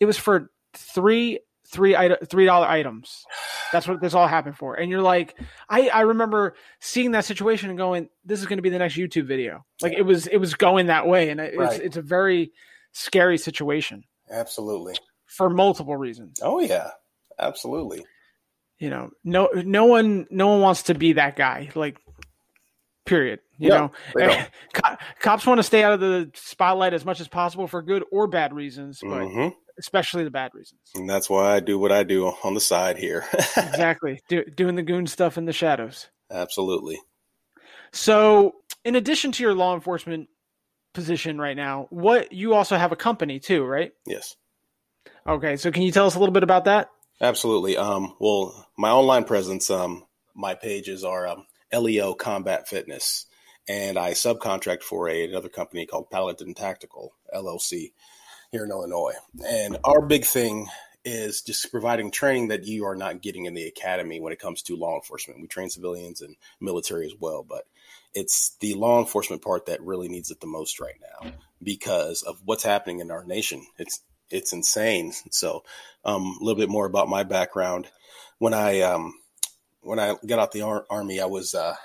[0.00, 3.24] it was for three three three dollar items.
[3.72, 4.74] That's what this all happened for.
[4.74, 5.38] And you're like,
[5.68, 8.94] I I remember seeing that situation and going, this is going to be the next
[8.96, 9.64] YouTube video.
[9.80, 11.80] Like it was it was going that way, and it's Right.
[11.80, 12.52] it's a very
[12.92, 14.94] scary situation Absolutely.
[15.26, 16.40] for multiple reasons.
[16.42, 16.90] Oh, yeah.
[17.38, 18.04] Absolutely.
[18.82, 21.96] You know no no one no one wants to be that guy like
[23.06, 24.50] period you No, know they don't.
[24.74, 28.02] Co- cops want to stay out of the spotlight as much as possible for good
[28.10, 31.92] or bad reasons but hmm especially the bad reasons And that's why I do what
[31.92, 33.24] I do on the side here.
[33.56, 36.98] exactly Do, doing the goon stuff in the shadows Absolutely.
[37.92, 38.52] so
[38.84, 40.28] in addition to your law enforcement
[40.92, 44.36] position right now what you also have a company too right Yes.
[45.26, 46.88] okay so can you tell us a little bit about that
[47.20, 47.76] Absolutely.
[47.76, 53.26] Um, well, my online presence, um, my pages are um, LEO Combat Fitness,
[53.68, 57.92] and I subcontract for a, another company called Paladin Tactical LLC
[58.50, 59.14] here in Illinois.
[59.46, 60.68] And our big thing
[61.04, 64.62] is just providing training that you are not getting in the academy when it comes
[64.62, 65.40] to law enforcement.
[65.40, 67.64] We train civilians and military as well, but
[68.14, 72.40] it's the law enforcement part that really needs it the most right now because of
[72.44, 73.66] what's happening in our nation.
[73.78, 74.00] It's
[74.32, 75.12] it's insane.
[75.30, 75.64] So,
[76.04, 77.88] um, a little bit more about my background.
[78.38, 79.14] When I um,
[79.82, 81.76] when I got out the ar- army, I was uh,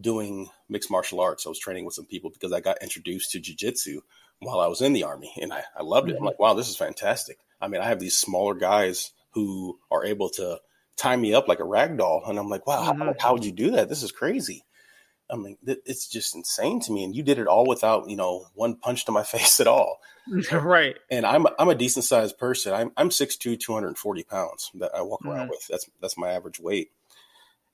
[0.00, 1.46] doing mixed martial arts.
[1.46, 3.98] I was training with some people because I got introduced to jujitsu
[4.38, 6.16] while I was in the army, and I, I loved it.
[6.18, 7.38] I'm like, wow, this is fantastic.
[7.60, 10.58] I mean, I have these smaller guys who are able to
[10.96, 13.20] tie me up like a rag doll, and I'm like, wow, how, Mhm.
[13.20, 13.88] how would you do that?
[13.88, 14.64] This is crazy.
[15.32, 17.04] I mean, th- it's just insane to me.
[17.04, 20.00] And you did it all without, you know, one punch to my face at all
[20.52, 22.72] right and I'm I'm a decent sized person.
[22.74, 25.50] I'm I'm 6'2", 240 pounds that I walk around Mhm.
[25.50, 25.66] with.
[25.68, 26.90] That's that's my average weight,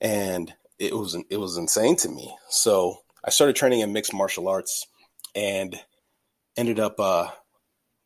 [0.01, 2.35] and it was it was insane to me.
[2.49, 4.87] So I started training in mixed martial arts,
[5.35, 5.79] and
[6.55, 7.27] ended up uh,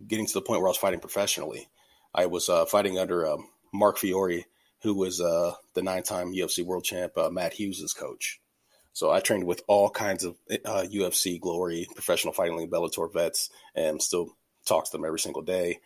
[0.05, 1.69] getting to the point where I was fighting professionally.
[2.13, 4.45] I was uh, fighting under um, Marc Fiore,
[4.81, 8.40] who was uh, the nine time UFC world champ, uh, Matt Hughes' coach.
[8.93, 13.49] So I trained with all kinds of uh, UFC, Glory, Professional Fighting League, Bellator vets,
[13.73, 15.79] and still talk to them every single day.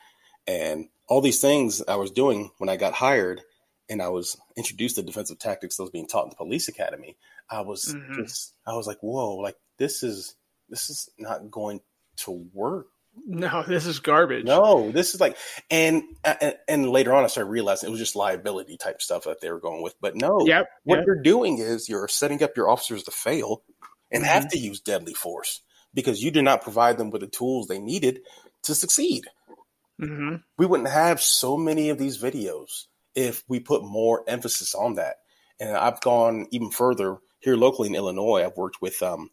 [0.48, 3.41] And all these things I was doing when I got hired,
[3.89, 7.15] and I was introduced to defensive tactics that was being taught in the police academy.
[7.50, 8.15] I was Mhm.
[8.15, 10.36] just, I was like, whoa, like this is
[10.68, 11.82] this is not going
[12.18, 12.88] to work.
[13.25, 15.38] No this is garbage No, this is like,
[15.71, 19.41] and and, and later on, I started realizing it was just liability type stuff that
[19.41, 19.95] they were going with.
[20.01, 21.06] But no, yep what yep.
[21.06, 23.63] you're doing is you're setting up your officers to fail
[24.12, 24.32] and Mm-hmm.
[24.34, 25.62] have to use deadly force
[25.93, 28.19] because you did not provide them with the tools they needed
[28.63, 29.23] to succeed.
[29.99, 30.43] Mhm.
[30.58, 35.17] We wouldn't have so many of these videos if we put more emphasis on that.
[35.60, 38.43] And I've gone even further here locally in Illinois.
[38.43, 39.30] I've worked with um,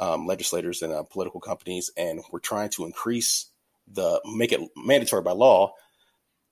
[0.00, 3.46] um, legislators and uh, political companies, and we're trying to increase
[3.92, 5.74] the make it mandatory by law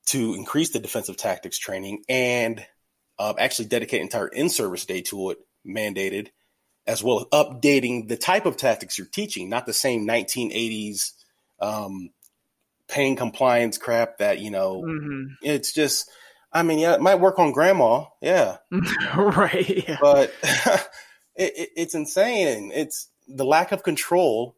[0.07, 2.65] to increase the defensive tactics training and
[3.19, 6.29] um, actually dedicate entire in-service day to it, mandated,
[6.87, 11.13] as well as updating the type of tactics you're teaching, not the same 1980s
[11.61, 12.11] um,
[12.89, 14.83] pain compliance crap that you know.
[14.83, 15.35] Mhm.
[15.43, 16.11] It's just,
[16.53, 18.59] I mean, yeah, it might work on grandma, yeah,
[19.17, 19.99] right yeah.
[20.01, 20.33] but
[21.37, 22.73] it, it, it's insane.
[22.75, 24.57] It's the lack of control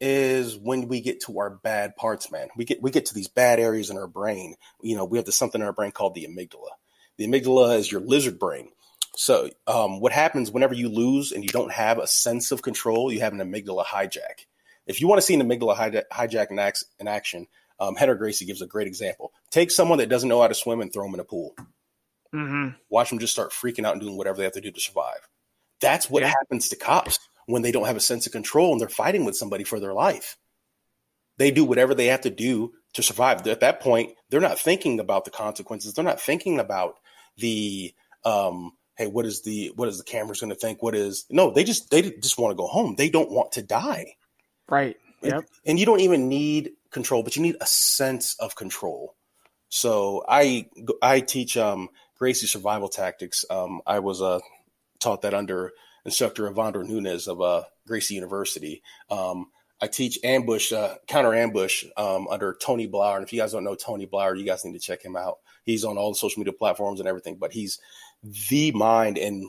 [0.00, 2.48] is when we get to our bad parts, man.
[2.56, 4.54] We get we get to these bad areas in our brain.
[4.82, 6.70] You know, we have this something in our brain called the amygdala.
[7.18, 8.70] The amygdala is your lizard brain.
[9.16, 13.12] So, um, what happens whenever you lose and you don't have a sense of control?
[13.12, 14.46] You have an amygdala hijack.
[14.86, 17.46] If you want to see an amygdala hijack, hijack in, ac- in action,
[17.78, 19.32] um, Rener Gracie gives a great example.
[19.50, 21.54] Take someone that doesn't know how to swim and throw them in a pool.
[22.32, 24.80] hmm Watch them just start freaking out and doing whatever they have to do to
[24.80, 25.28] survive.
[25.80, 26.28] That's what Yeah.
[26.28, 27.18] happens to cops
[27.50, 29.94] when they don't have a sense of control and they're fighting with somebody for their
[29.94, 30.36] life.
[31.38, 33.46] They do whatever they have to do to survive.
[33.46, 35.94] At that point, they're not thinking about the consequences.
[35.94, 36.96] They're not thinking about
[37.36, 40.82] the um, hey, what is the what is the cameras going to think?
[40.82, 41.50] What is no?
[41.50, 42.94] They just they just want to go home.
[42.96, 44.14] They don't want to die.
[44.68, 44.96] Right.
[45.22, 45.44] And- Yep.
[45.66, 49.14] And you don't even need control, but you need a sense of control.
[49.68, 50.68] So I
[51.02, 53.44] I teach um, Gracie survival tactics.
[53.50, 54.40] Um, I was uh,
[54.98, 55.72] taught that under
[56.04, 58.82] instructor Evandro Nunes of uh, Gracie University.
[59.10, 59.50] Um,
[59.82, 63.16] I teach ambush, uh, counter ambush um, under Tony Blauer.
[63.16, 65.38] And if you guys don't know Tony Blauer, you guys need to check him out.
[65.64, 67.78] He's on all the social media platforms and everything, but he's
[68.22, 69.46] the mind and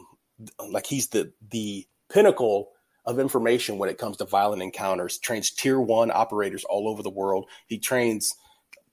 [0.69, 2.69] like he's the the pinnacle
[3.05, 5.17] of information when it comes to violent encounters.
[5.17, 7.47] Trains tier one operators all over the world.
[7.67, 8.35] He trains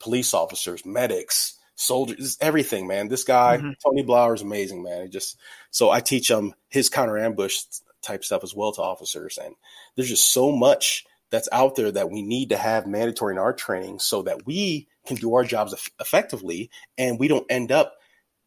[0.00, 3.08] police officers, medics, soldiers, everything, man.
[3.08, 3.74] This guy, Mhm.
[3.82, 5.02] Tony Blauer, is amazing, man.
[5.02, 5.38] It just
[5.70, 7.62] so I teach him his counter ambush
[8.02, 9.54] type stuff as well to officers, and
[9.96, 13.52] there's just so much that's out there that we need to have mandatory in our
[13.52, 17.96] training so that we can do our jobs eff- effectively and we don't end up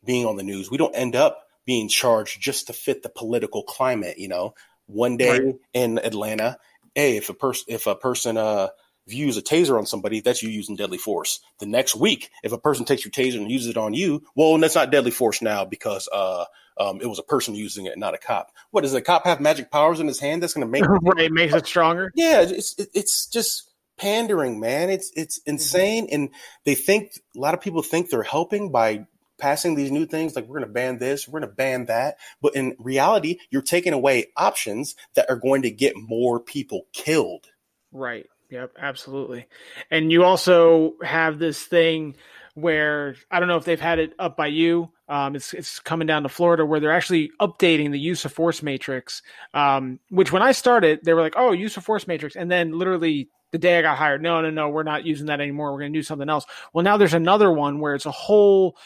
[0.04, 0.72] being on the news.
[0.72, 4.18] We don't end up being charged just to fit the political climate.
[4.18, 4.56] You know,
[4.88, 5.56] one day Right.
[5.74, 6.58] in Atlanta,
[6.96, 8.70] hey, if a person if a person uh
[9.08, 11.40] views a taser on somebody, that's you using deadly force.
[11.60, 14.58] The next week, if a person takes your taser and uses it on you, well,
[14.58, 16.46] that's not deadly force now because uh
[16.80, 18.52] um it was a person using it, not a cop.
[18.72, 21.26] What does a cop have magic powers in his hand that's going to make right.
[21.26, 22.12] It makes it stronger.
[22.16, 24.90] yeah, it's it's just pandering, man.
[24.90, 26.30] It's it's insane, and
[26.66, 29.06] they think a lot of people think they're helping by
[29.42, 32.18] passing these new things like we're going to ban this, we're going to ban that,
[32.42, 37.48] but in reality, you're taking away options that are going to get more people killed.
[37.92, 38.28] Right.
[38.52, 38.74] Yep.
[38.80, 39.48] Absolutely.
[39.90, 42.16] And you also have this thing
[42.54, 44.92] where I don't know if they've had it up by you.
[45.08, 48.62] Um, it's it's coming down to Florida where they're actually updating the use of force
[48.62, 49.22] matrix.
[49.54, 52.78] Um, which when I started, they were like, "Oh, use of force matrix," and then
[52.78, 55.74] literally the day I got hired, no, no, no, we're not using that anymore.
[55.74, 56.46] We're going to do something else.
[56.74, 58.78] Well, now there's another one where it's a whole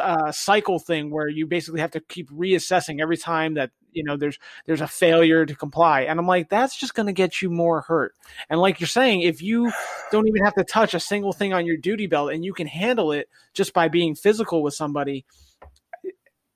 [0.00, 4.16] uh, cycle thing where you basically have to keep reassessing every time that you know
[4.16, 7.50] there's there's a failure to comply, and I'm like, that's just going to get you
[7.50, 8.14] more hurt.
[8.48, 9.72] And like you're saying, if you
[10.12, 12.66] don't even have to touch a single thing on your duty belt and you can
[12.66, 15.24] handle it just by being physical with somebody,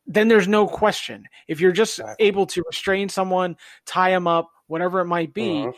[0.07, 1.25] then there's no question.
[1.49, 5.73] If you're just able to restrain someone, tie them up, whatever it might be, Uh-huh.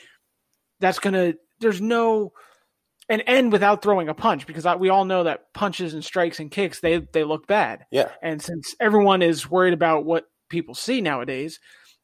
[0.81, 2.33] that's going to, there's no,
[3.09, 6.51] and end without throwing a punch because we all know that punches and strikes and
[6.51, 7.85] kicks, they, they look bad.
[7.91, 11.59] Yeah, And since everyone is worried about what people see nowadays,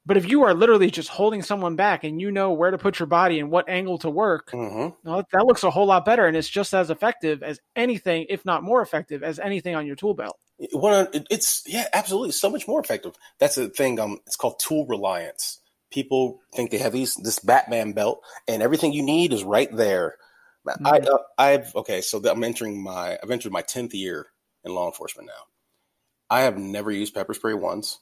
[0.04, 2.98] but if you are literally just holding someone back and you know where to put
[2.98, 6.26] your body and what angle to work, hmm well, that looks a whole lot better,
[6.26, 9.96] and it's just as effective as anything, if not more effective, as anything on your
[9.96, 10.38] tool belt.
[10.72, 13.14] One, it's yeah, absolutely, so much more effective.
[13.38, 14.00] That's the thing.
[14.00, 15.60] Um, it's called tool reliance.
[15.90, 20.16] People think they have these this Batman belt, and everything you need is right there.
[20.84, 24.26] I, uh, I've okay, so I'm entering my I've entered my tenth year
[24.64, 25.44] in law enforcement now.
[26.28, 28.00] I have never used pepper spray once.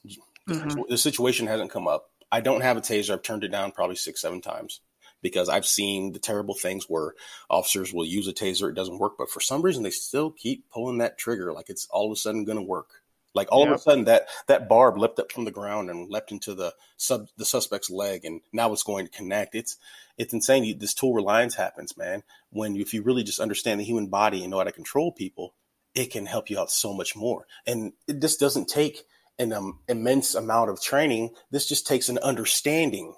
[0.49, 0.89] Mhm.
[0.89, 2.11] The situation hasn't come up.
[2.31, 3.11] I don't have a taser.
[3.15, 4.81] I've turned it down probably six, seven times
[5.23, 7.15] because I've seen the terrible things where
[7.49, 10.69] officers will use a taser, it doesn't work, but for some reason they still keep
[10.71, 12.91] pulling that trigger like it's all of a sudden going to work.
[13.35, 16.33] Like all of a sudden that that barb leapt up from the ground and leapt
[16.33, 19.55] into the sub the suspect's leg, and now it's going to connect.
[19.55, 19.77] It's
[20.17, 20.65] it's insane.
[20.65, 22.23] You- This tool reliance happens, man.
[22.51, 25.53] When if you really just understand the human body and know how to control people,
[25.95, 27.47] it can help you out so much more.
[27.67, 29.05] And it, this doesn't take
[29.39, 31.31] an um, immense amount of training.
[31.51, 33.15] This just takes an understanding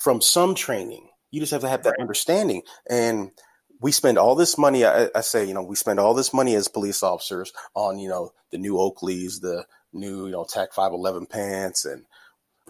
[0.00, 1.08] from some training.
[1.30, 2.62] You just have to have that understanding.
[2.88, 3.30] And
[3.80, 4.84] we spend all this money.
[4.84, 8.08] I, I say, you know, we spend all this money as police officers on, you
[8.08, 12.04] know, the new Oakleys, the new, you know, TAC 511 pants and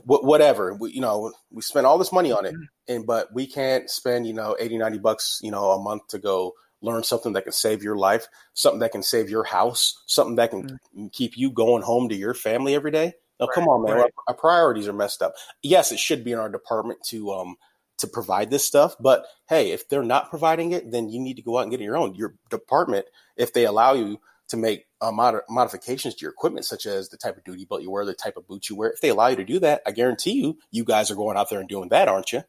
[0.03, 0.75] wh- whatever.
[0.75, 2.55] We, you know, we spend all this money on it.
[2.89, 6.19] And, but we can't spend, you know, 80, 90 bucks, you know, a month to
[6.19, 10.37] go learn something that can save your life, something that can save your house, something
[10.37, 10.79] that can
[11.13, 13.15] keep you going home to your family every day.
[13.41, 13.97] Now, come on, man.
[13.97, 14.13] right.
[14.29, 15.35] Our, our priorities are messed up.
[15.63, 17.57] Yes, it should be in our department to um
[17.99, 21.43] to provide this stuff, but hey, if they're not providing it, then you need to
[21.43, 22.15] go out and get it your own.
[22.15, 23.07] Your department,
[23.37, 27.17] if they allow you to make uh, mod- modifications to your equipment, such as the
[27.17, 29.29] type of duty belt you wear, the type of boots you wear, if they allow
[29.29, 31.89] you to do that, I guarantee you, you guys are going out there and doing
[31.89, 32.43] that, aren't you?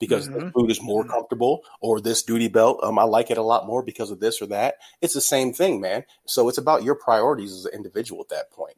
[0.00, 0.52] Because this Mhm.
[0.52, 3.82] boot is more comfortable or this duty belt um, i like it a lot more
[3.82, 7.52] because of this or that it's the same thing man so it's about your priorities
[7.52, 8.76] as an individual at that point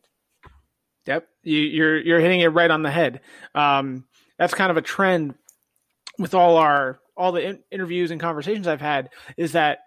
[1.05, 3.23] Yep, you, you're you're hitting it right on the head.
[3.57, 4.05] Um,
[4.39, 5.35] that's kind of a trend
[6.17, 9.81] with all our all the in- interviews and conversations I've had is that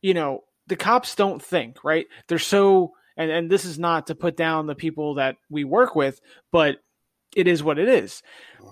[0.00, 2.06] you know the cops don't think right.
[2.26, 5.94] They're so and and this is not to put down the people that we work
[5.94, 6.78] with, but
[7.36, 8.20] it is what it is.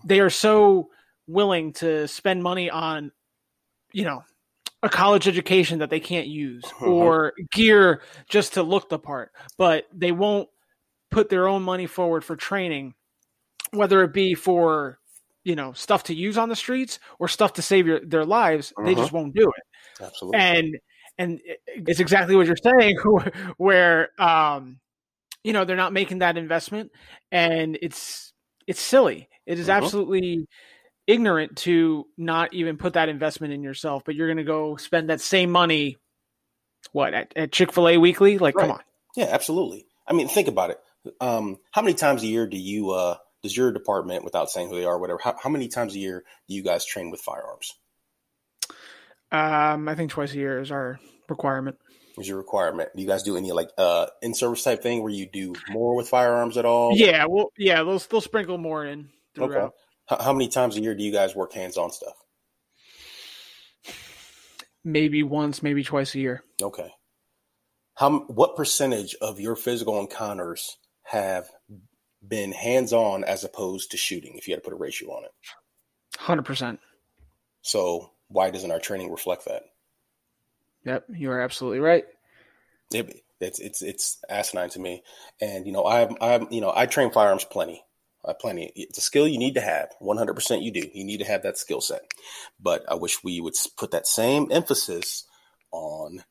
[0.05, 0.91] They are so
[1.31, 3.13] willing to spend money on
[3.93, 4.23] you know
[4.83, 7.07] a college education that they can't use Mhm.
[7.07, 10.49] or gear just to look the part, but they won't
[11.11, 12.95] put their own money forward for training,
[13.73, 14.99] whether it be for
[15.45, 18.73] you know stuff to use on the streets or stuff to save your, their lives.
[18.79, 19.01] They Uh-huh.
[19.01, 20.79] just won't do it, absolutely and
[21.19, 22.97] and it's exactly what you're saying,
[23.59, 24.81] where um,
[25.45, 26.91] you know they're not making that investment,
[27.33, 28.33] and it's
[28.67, 29.29] it's silly.
[29.47, 29.91] It is Uh-huh.
[29.91, 30.47] absolutely
[31.11, 35.11] ignorant to not even put that investment in yourself, but you're going to go spend
[35.11, 35.97] that same money.
[36.93, 38.39] What at, at Chick Fil A weekly?
[38.39, 38.81] Like, come on.
[39.17, 40.79] yeah absolutely i mean think about it
[41.21, 44.77] um, how many times a year do you uh, does your department without saying who
[44.77, 47.75] they are whatever how, how many times a year do you guys train with firearms
[49.33, 50.99] Um, I think twice a year is our
[51.29, 51.79] requirement.
[52.19, 55.27] is your requirement do you guys do any like uh, in-service type thing where you
[55.31, 59.53] do more with firearms at all Yeah, well, yeah, they'll they'll sprinkle more in throughout.
[59.53, 59.75] okay
[60.19, 62.15] how, many times a year do you guys work hands-on stuff
[64.83, 66.43] Maybe once, maybe twice a year.
[66.61, 66.91] Okay.
[67.97, 71.49] How what percentage of your physical encounters have
[72.27, 74.37] been hands-on as opposed to shooting?
[74.37, 75.31] If you had to put a ratio on it,
[76.19, 76.81] Hundred percent.
[77.61, 79.65] so why doesn't our training reflect that?
[80.85, 82.05] Yep, you are absolutely right.
[82.95, 85.03] It, it's it's it's asinine to me.
[85.43, 87.83] And you know, I I you know I train firearms plenty.
[88.25, 88.71] Uh, plenty.
[88.77, 89.89] It's a skill you need to have.
[89.99, 90.87] One hundred percent, you do.
[90.93, 92.03] You need to have that skill set.
[92.61, 95.25] But I wish we would put that same emphasis
[95.73, 96.23] on,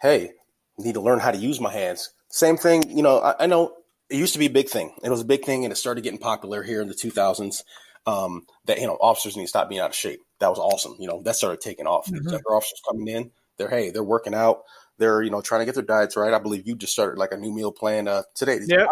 [0.00, 0.32] hey,
[0.78, 2.10] I need to learn how to use my hands.
[2.28, 2.90] Same thing.
[2.90, 3.74] You know, I, I know
[4.10, 4.94] it used to be a big thing.
[5.02, 7.62] It was a big thing, and it started getting popular here in the two thousands.
[8.06, 10.20] Um, that you know, officers need to stop being out of shape.
[10.40, 10.96] That was awesome.
[10.98, 12.06] You know, that started taking off.
[12.06, 12.30] Mhm.
[12.30, 14.62] younger officers coming in, they're hey, they're working out.
[14.96, 16.32] They're you know trying to get their diets right.
[16.32, 18.60] I believe you just started like a new meal plan uh, today.
[18.66, 18.86] Yeah.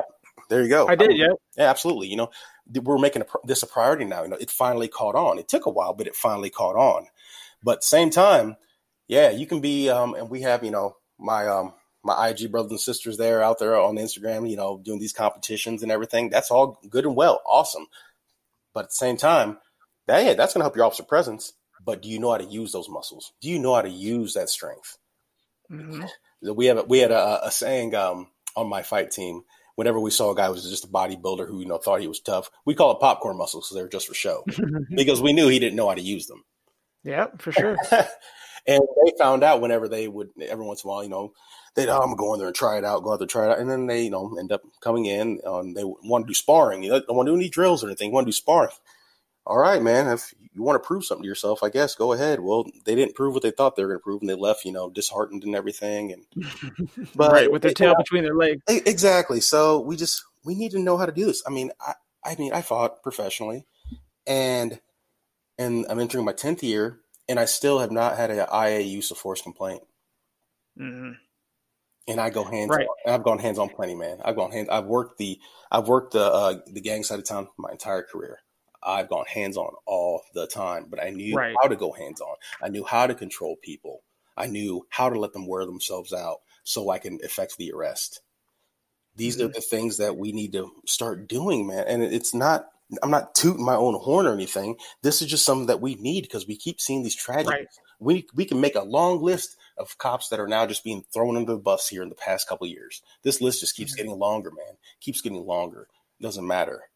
[0.48, 0.86] There you go.
[0.88, 1.16] I did.
[1.16, 1.30] Yep.
[1.56, 2.08] Yeah, absolutely.
[2.08, 2.30] You know,
[2.82, 4.22] we're making a, this a priority now.
[4.22, 5.38] You know, it finally caught on.
[5.38, 7.06] It took a while, but it finally caught on.
[7.62, 8.56] But same time,
[9.08, 9.88] yeah, you can be.
[9.88, 11.74] Um, and we have, you know, my um,
[12.04, 14.48] my IG brothers and sisters there out there on Instagram.
[14.48, 16.30] You know, doing these competitions and everything.
[16.30, 17.86] That's all good and well, awesome.
[18.72, 19.58] But at the same time,
[20.06, 21.52] that yeah, that's going to help your officer presence.
[21.84, 23.32] But do you know how to use those muscles?
[23.40, 24.98] Do you know how to use that strength?
[25.70, 26.08] Mhm.
[26.42, 29.42] we have a, we had a, a saying um, on my fight team.
[29.76, 32.08] Whenever we saw a guy who was just a bodybuilder who you know thought he
[32.08, 34.44] was tough, we call it popcorn muscles because they were just for show
[34.90, 36.44] because we knew he didn't know how to use them.
[37.04, 37.76] yeah, for sure.
[38.66, 41.32] and they found out whenever they would every once in a while, you know,
[41.74, 43.46] they'd oh, I'm gonna go in there and try it out, go out there try
[43.46, 45.40] it out, and then they you know end up coming in.
[45.46, 46.82] Um, they want to do sparring.
[46.82, 48.12] You know, don't want to do any drills or anything.
[48.12, 48.70] Want to do sparring.
[49.46, 50.08] All right, man.
[50.08, 52.40] If you want to prove something to yourself, I guess go ahead.
[52.40, 54.64] Well, they didn't prove what they thought they were going to prove, and they left,
[54.64, 56.12] you know, disheartened and everything.
[56.12, 56.26] And
[57.14, 57.98] but right, with their tail Yeah.
[57.98, 58.62] between their legs.
[58.68, 59.40] Exactly.
[59.40, 61.42] So we just we need to know how to do this.
[61.46, 61.94] I mean, I
[62.24, 63.66] I mean, I fought professionally,
[64.26, 64.80] and
[65.58, 69.12] and I'm entering my tenth year, and I still have not had an IA use
[69.12, 69.82] of force complaint.
[70.78, 71.16] Mhm.
[72.08, 72.86] And I go hands Right.
[73.06, 73.12] on.
[73.14, 74.20] I've gone hands on plenty, man.
[74.24, 74.68] I've gone hands.
[74.70, 75.40] I've worked the
[75.70, 78.40] I've worked the uh, the gang side of town my entire career.
[78.86, 81.56] I've gone hands on all the time, but I knew Right.
[81.60, 82.36] how to go hands on.
[82.62, 84.02] I knew how to control people.
[84.36, 88.20] I knew how to let them wear themselves out so I can effect the arrest.
[89.16, 89.54] These are Mhm.
[89.54, 91.84] the things that we need to start doing, man.
[91.88, 92.70] And it's not,
[93.02, 94.78] I'm not tooting my own horn or anything.
[95.02, 97.50] This is just something that we need because we keep seeing these tragedies.
[97.50, 97.68] Right.
[97.98, 101.36] We, we can make a long list of cops that are now just being thrown
[101.36, 103.02] under the bus here in the past couple of years.
[103.22, 103.96] This list just keeps Mhm.
[103.96, 104.76] getting longer, man.
[105.00, 105.88] Keeps getting longer.
[106.20, 106.90] Doesn't matter.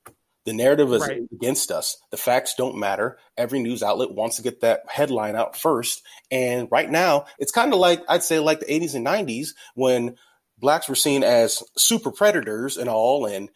[0.47, 1.23] The narrative is Right.
[1.33, 1.99] against us.
[2.11, 3.19] The facts don't matter.
[3.37, 6.03] Every news outlet wants to get that headline out first.
[6.31, 10.17] And right now, it's kind of like I'd say like the 80s and 90s when
[10.59, 13.51] blacks were seen as super predators and all, and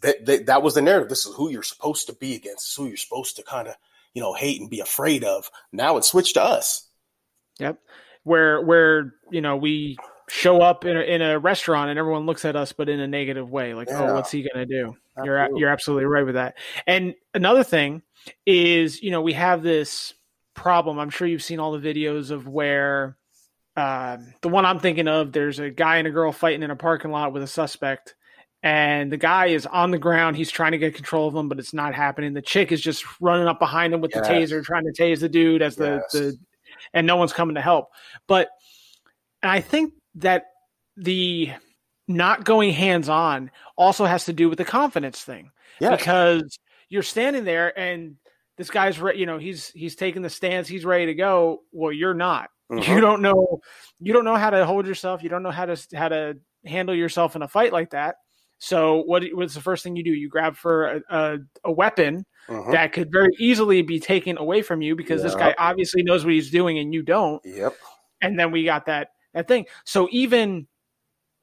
[0.00, 1.08] that that, that was the narrative.
[1.10, 2.64] This is who you're supposed to be against.
[2.64, 3.74] This is who you're supposed to kind of
[4.14, 5.50] you know hate and be afraid of.
[5.72, 6.88] Now it's switched to us.
[7.58, 7.78] Yep.
[8.22, 9.98] Where where you know we
[10.28, 13.06] show up in a, in a restaurant and everyone looks at us, but in a
[13.06, 13.74] negative way.
[13.74, 14.10] Like, Yeah.
[14.10, 14.96] oh, what's he gonna do?
[15.22, 15.60] You're Absolutely.
[15.60, 16.56] you're absolutely right with that.
[16.86, 18.02] And another thing
[18.46, 20.14] is, you know, we have this
[20.54, 20.98] problem.
[20.98, 23.16] I'm sure you've seen all the videos of where
[23.76, 25.32] um, the one I'm thinking of.
[25.32, 28.14] There's a guy and a girl fighting in a parking lot with a suspect,
[28.62, 30.36] and the guy is on the ground.
[30.36, 32.34] He's trying to get control of him, but it's not happening.
[32.34, 34.26] The chick is just running up behind him with Yes.
[34.26, 36.38] the taser, trying to tase the dude as the, the
[36.92, 37.88] and no one's coming to help.
[38.28, 38.48] But
[39.42, 40.44] and I think that
[40.96, 41.50] the
[42.06, 45.50] not going hands on also has to do with the confidence thing
[45.80, 45.96] Yeah.
[45.96, 46.58] because
[46.88, 48.16] you're standing there and
[48.58, 51.90] this guy's re- you know he's he's taking the stance he's ready to go well
[51.92, 53.00] you're not you Mhm.
[53.00, 53.60] don't know
[54.00, 56.36] you don't know how to hold yourself you don't know how to how to
[56.66, 58.16] handle yourself in a fight like that
[58.58, 62.24] so what what's the first thing you do you grab for a, a, a weapon
[62.48, 62.72] Mhm.
[62.72, 66.34] that could very easily be taken away from you because this guy obviously knows what
[66.34, 67.74] he's doing and you don't Yep.
[68.20, 69.66] and then we got that that thing.
[69.84, 70.66] So even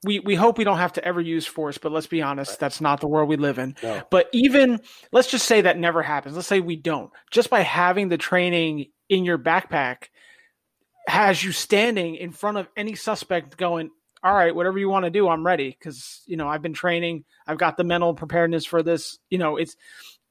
[0.04, 2.82] we we hope we don't have to ever use force, but let's be honest, that's
[2.82, 3.76] not the world we live in.
[3.84, 4.02] No.
[4.10, 4.80] But even
[5.12, 6.36] let's just say that never happens.
[6.36, 7.12] Let's say we don't.
[7.30, 10.06] Just by having the training in your backpack
[11.08, 13.90] has you standing in front of any suspect going,
[14.24, 15.78] all right, whatever you want to do, I'm ready.
[15.84, 19.20] Cause you know, I've been training, I've got the mental preparedness for this.
[19.30, 19.76] You know, it's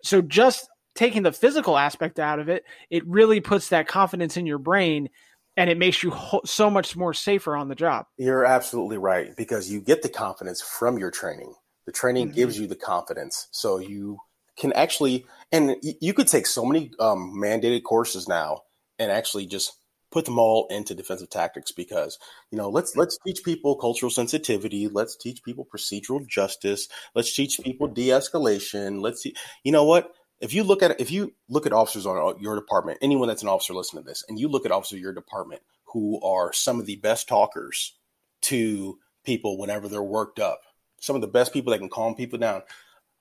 [0.03, 4.47] so just taking the physical aspect out of it, it really puts that confidence in
[4.47, 5.09] your brain
[5.57, 8.07] and it makes you ho- so much more safer on the job.
[8.17, 11.55] You're absolutely right because you get the confidence from your training.
[11.87, 12.35] The training Mhm.
[12.35, 14.19] gives you the confidence, so you
[14.57, 18.63] can actually, and y- you could take so many um, mandated courses now
[18.99, 19.73] and actually just
[20.13, 22.19] put them all into defensive tactics because
[22.51, 27.61] you know let's let's teach people cultural sensitivity let's teach people procedural justice let's teach
[27.61, 31.73] people de-escalation let's see you know what if you look at if you look at
[31.73, 34.65] officers on uh, your department anyone that's an officer listening to this and you look
[34.65, 35.63] at officers in your department
[35.93, 37.97] who are some of the best talkers
[38.43, 40.61] to people whenever they're worked up
[41.01, 42.63] some of the best people that can calm people down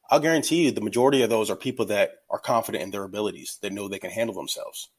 [0.10, 3.58] i'll guarantee you the majority of those are people that are confident in their abilities
[3.62, 4.90] that know they can handle themselves.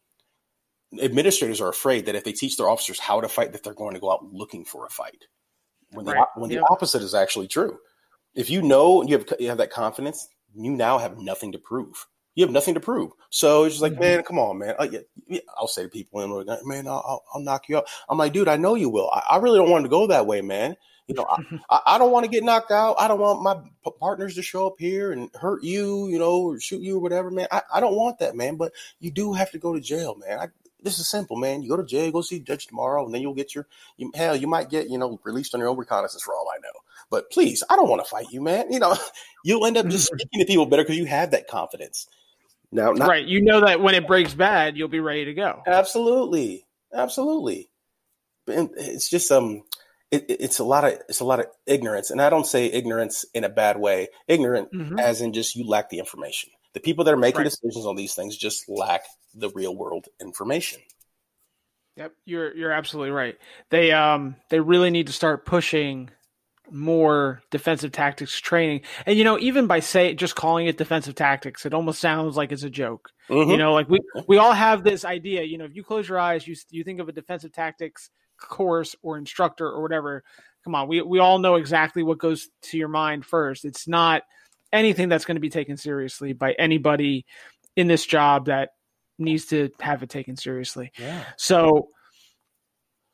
[1.00, 3.94] Administrators are afraid that if they teach their officers how to fight that they're going
[3.94, 5.24] to go out looking for a fight
[5.92, 6.60] when the, when Yep.
[6.60, 7.78] the opposite is actually true.
[8.34, 11.58] If you know and you have you have that confidence you now have nothing to
[11.58, 14.00] prove you have nothing to prove so it's just like Mhm.
[14.00, 17.22] man come on man Uh, yeah, yeah, i'll say to people and like, man I'll,
[17.34, 19.70] I'll, knock you out i'm like dude i know you will i, I really don't
[19.70, 20.76] want to go that way man
[21.06, 21.38] you know I,
[21.70, 24.42] I, I don't want to get knocked out i don't want my p- partners to
[24.42, 27.62] show up here and hurt you you know or shoot you or whatever man I,
[27.74, 30.48] I don't want that man but you do have to go to jail man I,
[30.82, 31.62] this is simple, man.
[31.62, 34.36] You go to jail, go see judge tomorrow, and then you'll get your you, hell.
[34.36, 36.72] You might get you know released on your own reconnaissance for all I know.
[37.10, 38.72] But please, I don't want to fight you, man.
[38.72, 38.96] You know,
[39.44, 42.06] you'll end up just speaking to people better because you have that confidence.
[42.72, 43.26] Now, not right.
[43.26, 45.62] You know that when it breaks bad, you'll be ready to go.
[45.66, 47.68] absolutely, absolutely.
[48.46, 49.62] And it's just um,
[50.12, 52.66] it, it- it's a lot of it's a lot of ignorance, and I don't say
[52.66, 54.08] ignorance in a bad way.
[54.28, 55.00] Ignorant Mhm.
[55.00, 56.50] as in just you lack the information.
[56.74, 57.44] The people that are making Right.
[57.50, 59.02] decisions on these things just lack
[59.34, 60.80] the real world information.
[61.96, 63.36] Yep, you're you're absolutely right.
[63.70, 66.10] They um they really need to start pushing
[66.72, 68.82] more defensive tactics training.
[69.06, 72.52] And you know, even by say just calling it defensive tactics, it almost sounds like
[72.52, 73.10] it's a joke.
[73.28, 73.50] Mhm.
[73.50, 75.42] You know, like we we all have this idea.
[75.42, 78.96] You know, if you close your eyes, you you think of a defensive tactics course
[79.02, 80.24] or instructor or whatever.
[80.64, 83.64] Come on, we we all know exactly what goes to your mind first.
[83.64, 84.22] It's not
[84.72, 87.24] anything that's going to be taken seriously by anybody
[87.76, 88.70] in this job that
[89.18, 90.92] needs to have it taken seriously.
[90.98, 91.24] yeah.
[91.36, 91.88] So,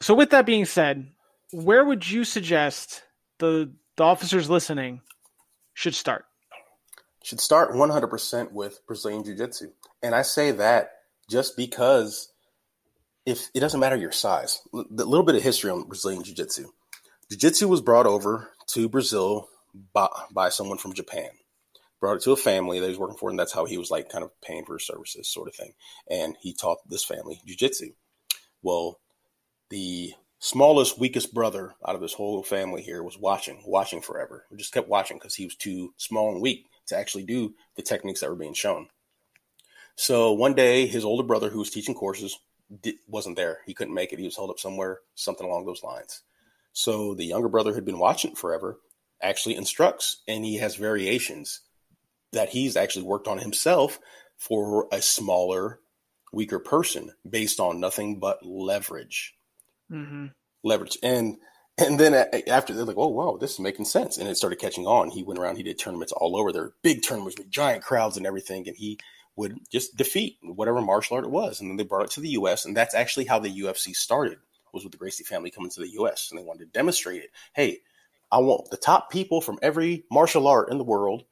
[0.01, 1.09] so with that being said,
[1.53, 3.03] where would you suggest
[3.39, 5.01] the the officers listening
[5.75, 6.27] should start?
[7.27, 9.73] should start 100% with Brazilian Jiu Jitsu.
[10.01, 10.91] And I say that
[11.29, 12.33] just because
[13.27, 16.37] if it doesn't matter your size, L- the little bit of history on Brazilian Jiu
[16.37, 16.69] Jitsu.
[17.29, 19.49] Jiu Jitsu was brought over to Brazil
[19.93, 21.31] by, by someone from Japan.
[21.99, 23.91] Brought it to a family that he was working for, and that's how he was
[23.91, 25.73] like kind of paying for his services, sort of thing.
[26.09, 27.91] And he taught this family Jiu Jitsu.
[28.63, 29.01] Well,
[29.71, 30.13] the
[30.47, 34.47] smallest, weakest brother out of this whole family here was watching, watching forever.
[34.49, 37.83] We just kept watching because he was too small and weak to actually do the
[37.83, 38.87] techniques that were being shown.
[39.97, 42.39] So one day, his older brother, who was teaching courses,
[43.09, 43.59] wasn't there.
[43.67, 44.21] He couldn't make it.
[44.21, 46.23] He was held up somewhere, something along those lines.
[46.73, 48.79] So the younger brother, who'd been watching forever,
[49.21, 51.63] actually instructs, and he has variations
[52.33, 53.99] that he's actually worked on himself
[54.37, 55.81] for a smaller,
[56.33, 59.36] weaker person based on nothing but leverage
[59.91, 60.27] Mm-hmm.
[60.65, 60.99] leverage.
[61.03, 61.37] And
[61.79, 62.15] and then
[62.49, 65.11] after they're like, oh wow, this is making sense, and it started catching on.
[65.11, 66.53] He went around, he did tournaments all over.
[66.53, 68.99] There were big tournaments with giant crowds and everything, and he
[69.37, 71.61] would just defeat whatever martial art it was.
[71.61, 74.39] And then they brought it to the U.S., and that's actually how the UFC started.
[74.73, 76.29] Was with the Gracie family coming to the U.S.
[76.31, 77.31] and they wanted to demonstrate it.
[77.55, 77.79] Hey,
[78.31, 81.25] I want the top people from every martial art in the world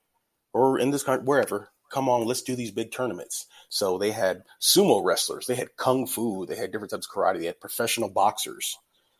[0.55, 1.68] or in this country, wherever.
[1.95, 3.47] Come on, let's do these big tournaments.
[3.68, 7.38] So they had sumo wrestlers, they had kung fu, they had different types of karate,
[7.38, 8.76] they had professional boxers,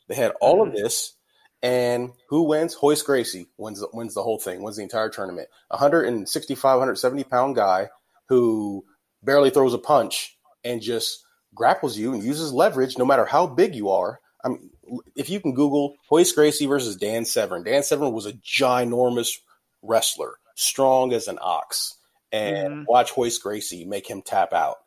[0.09, 0.75] they had all of mm.
[0.75, 1.15] this,
[1.63, 2.77] And who wins?
[2.83, 5.49] Royce Gracie wins wins the whole thing, wins the entire tournament.
[5.69, 7.91] 165, 170 pound guy
[8.29, 8.85] who
[9.23, 13.77] barely throws a punch and just grapples you and uses leverage no matter how big
[13.77, 14.19] you are.
[14.45, 14.71] I mean,
[15.15, 19.39] if you can Google Royce Gracie versus Dan Severn, Dan Severn was a ginormous
[19.81, 21.97] wrestler, strong as an ox.
[22.35, 22.87] And Mhm.
[22.89, 24.79] watch Royce Gracie make him tap out,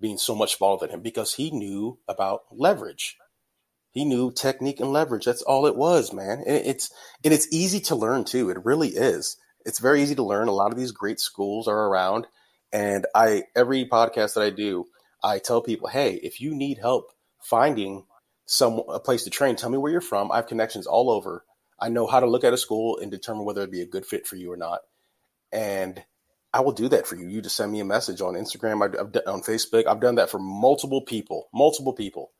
[0.00, 3.16] being so much smaller than him because he knew about leverage.
[3.92, 5.24] He knew technique and leverage.
[5.24, 6.42] That's all it was, man.
[6.44, 6.90] And it's
[7.22, 8.50] and it's easy to learn too.
[8.50, 9.36] It really is.
[9.64, 10.48] It's very easy to learn.
[10.48, 12.26] A lot of these great schools are around,
[12.72, 14.86] and I every podcast that I do,
[15.22, 18.06] I tell people, hey, if you need help finding
[18.46, 20.32] some a place to train, tell me where you're from.
[20.32, 21.44] I have connections all over.
[21.78, 24.04] I know how to look at a school and determine whether it'd be a good
[24.06, 24.80] fit for you or not.
[25.52, 26.04] And
[26.54, 27.28] I will do that for you.
[27.28, 29.86] You just send me a message on Instagram, I've, I've on Facebook.
[29.86, 32.30] I've done that for multiple people, multiple people,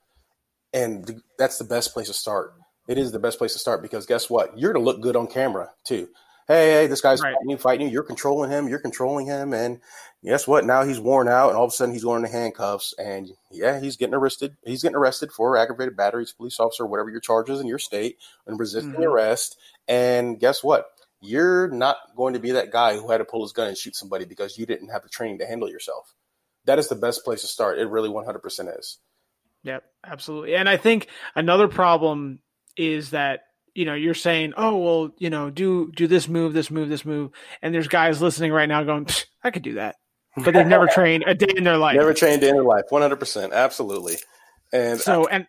[0.72, 2.54] and th- that's the best place to start.
[2.88, 4.56] It is the best place to start because guess what?
[4.58, 6.08] You're to look good on camera too.
[6.46, 7.32] Hey, hey, this guy's Right.
[7.34, 7.92] fighting you, fighting you.
[7.94, 8.68] You're controlling him.
[8.68, 9.80] You're controlling him, and
[10.22, 10.66] guess what?
[10.66, 13.80] Now he's worn out, and all of a sudden he's going to handcuffs, and yeah,
[13.80, 14.54] he's getting arrested.
[14.64, 18.18] He's getting arrested for aggravated battery, to police officer, whatever your charges in your state,
[18.46, 19.06] and resisting Mhm.
[19.06, 19.56] arrest.
[19.88, 20.86] And guess what?
[21.24, 23.96] You're not going to be that guy who had to pull his gun and shoot
[23.96, 26.14] somebody because you didn't have the training to handle yourself.
[26.66, 27.78] That is the best place to start.
[27.78, 28.98] It really 100% is.
[29.64, 30.56] Yep, absolutely.
[30.56, 32.40] And I think another problem
[32.76, 33.40] is that
[33.74, 37.04] you know you're saying, "Oh, well, you know, do do this move, this move, this
[37.04, 39.06] move," and there's guys listening right now going,
[39.42, 39.96] "I could do that,"
[40.36, 41.96] but they've never trained a day in their life.
[41.96, 42.84] Never trained a day in their life.
[42.90, 43.52] 100%.
[43.52, 44.16] Absolutely.
[44.72, 45.46] And So and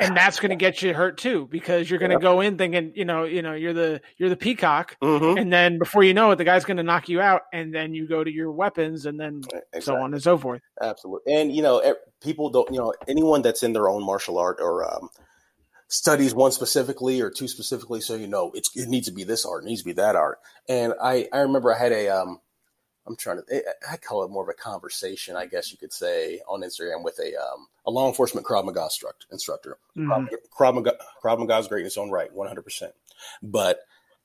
[0.00, 2.20] and that's going to get you hurt too because you're going to Yeah.
[2.20, 5.40] go in thinking, you know, you know, you're the you're the peacock, Mhm.
[5.40, 7.94] and then before you know it, the guy's going to knock you out, and then
[7.94, 9.42] you go to your weapons, and then
[9.80, 10.60] so on and so forth.
[10.80, 11.32] Absolutely.
[11.32, 14.84] And, you know, people don't, you know, anyone that's in their own martial art or
[14.84, 15.08] um,
[15.88, 19.46] studies one specifically or two specifically, so you know, it's, it needs to be this
[19.46, 20.38] art, it needs to be that art.
[20.68, 22.40] And I, I remember I had a, um,
[23.08, 26.40] I'm trying to, I call it more of a conversation, I guess you could say,
[26.46, 29.78] on Instagram with a, um, a law enforcement Krav Maga instruct, instructor.
[29.96, 30.28] Mhm.
[30.56, 32.92] Krav Maga, Krav Maga is great in its own right, 100%.
[33.42, 33.80] But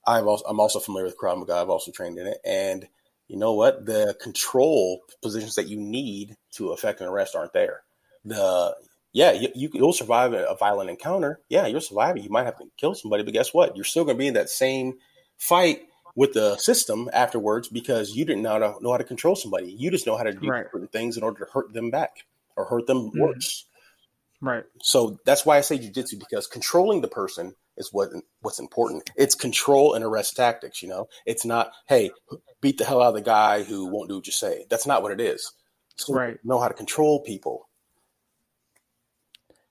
[0.06, 1.54] I've also, I'm also familiar with Krav Maga.
[1.54, 2.38] I've also trained in it.
[2.44, 2.86] And
[3.28, 3.86] you know what?
[3.86, 7.82] The control positions that you need to affect an arrest aren't there.
[8.24, 8.76] The
[9.12, 11.40] yeah, you, you you'll survive a, violent encounter.
[11.48, 12.24] Yeah, you'll survive it.
[12.24, 13.76] You might have to kill somebody, but guess what?
[13.76, 14.98] You're still going to be in that same
[15.38, 15.82] fight
[16.16, 19.72] with the system afterwards because you didn't know how to, know how to control somebody.
[19.72, 20.66] You just know how to do Right.
[20.70, 22.24] certain things in order to hurt them back
[22.56, 23.18] or hurt them Mhm.
[23.20, 23.66] worse.
[24.40, 24.64] Right.
[24.82, 28.10] So that's why I say jujitsu because controlling the person is what
[28.42, 29.10] what's important.
[29.16, 30.82] It's control and arrest tactics.
[30.82, 32.10] You know, it's not hey
[32.60, 34.66] beat the hell out of the guy who won't do what you say.
[34.68, 35.50] That's not what it is.
[35.96, 36.38] So Right.
[36.44, 37.68] Know how to control people.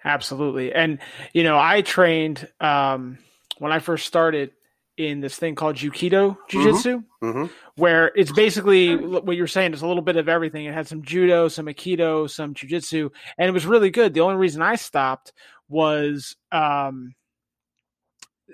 [0.04, 0.74] Absolutely.
[0.74, 1.00] And
[1.34, 3.18] you know, I trained um
[3.60, 4.52] when I first started
[4.98, 7.46] in this thing called Jukido Jiu-Jitsu, Mm-hmm.
[7.78, 9.74] where it's basically what you're saying.
[9.74, 10.66] It's a little bit of everything.
[10.66, 14.14] It had some judo, some aikido, some jiu-jitsu, and it was really good.
[14.14, 15.32] The only reason I stopped
[15.70, 17.16] was um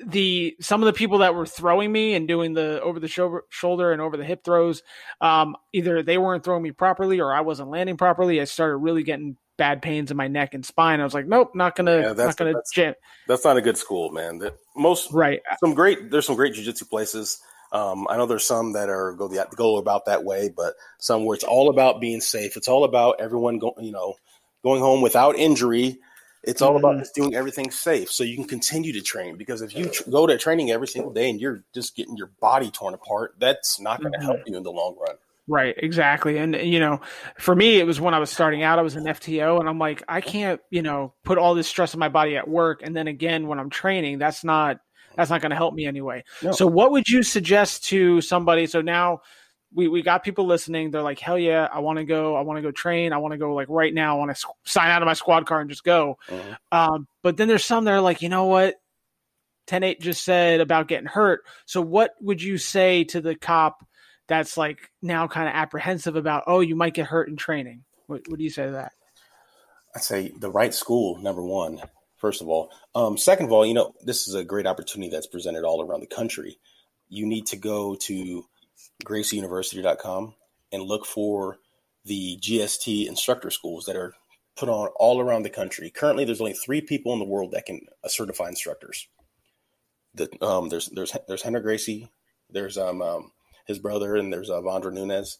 [0.05, 3.43] the some of the people that were throwing me and doing the over the shoulder,
[3.49, 4.81] shoulder and over the hip throws
[5.19, 8.39] um either they weren't throwing me properly or I wasn't landing properly.
[8.39, 10.99] I started really getting bad pains in my neck and spine.
[10.99, 12.95] I was like, nope, not gonna Yeah, that's- not gonna that's- jam.
[13.27, 14.39] That's not a good school, man.
[14.39, 15.41] That most Right.
[15.59, 17.39] some great there's some great jujitsu places.
[17.71, 21.25] Um, I know there's some that are go the go about that way, but some
[21.25, 22.57] where it's all about being safe.
[22.57, 24.15] It's all about everyone going, you know,
[24.63, 25.99] going home without injury.
[26.41, 26.99] It's all about Mhm.
[26.99, 29.35] just doing everything safe so you can continue to train.
[29.35, 32.31] Because if you tr- go to training every single day and you're just getting your
[32.39, 35.17] body torn apart, that's not going to help you in the long run.
[35.49, 36.37] Right, exactly.
[36.37, 37.01] And you know,
[37.39, 39.79] for me it was when I was starting out, I was an FTO and I'm
[39.79, 42.95] like, I can't, you know, put all this stress on my body at work and
[42.95, 44.79] then again when I'm training, that's not
[45.15, 46.23] that's not going to help me anyway.
[46.43, 46.51] No.
[46.51, 49.21] So what would you suggest to somebody so now
[49.73, 50.91] we, we got people listening.
[50.91, 52.35] They're like, hell yeah, I want to go.
[52.35, 53.11] I want to go train.
[53.13, 54.15] I want to go like right now.
[54.15, 56.17] I want to sign out of my squad car and just go.
[56.27, 56.57] Mhm.
[56.71, 58.75] Um, but then there's some that are like, you know what?
[59.67, 61.41] 10-8 just said about getting hurt.
[61.65, 63.85] So what would you say to the cop
[64.29, 67.83] that's like now kind of apprehensive about, oh, you might get hurt in training?
[68.07, 68.93] What, what do you say to that?
[69.95, 71.81] I'd say the right school, number one,
[72.17, 72.71] first of all.
[72.95, 76.01] Um, second of all, you know, this is a great opportunity that's presented all around
[76.01, 76.59] the country.
[77.09, 78.45] You need to go to
[79.03, 80.35] gracieuniversity.com
[80.71, 81.57] and look for
[82.05, 84.13] the GST instructor schools that are
[84.55, 85.89] put on all around the country.
[85.89, 89.07] Currently, there's only three people in the world that can uh, certify instructors.
[90.13, 92.09] The, um, there's there's there's Rener Gracie,
[92.49, 93.31] there's um, um
[93.69, 95.37] his brother, and there's uh, Vandra Nunes.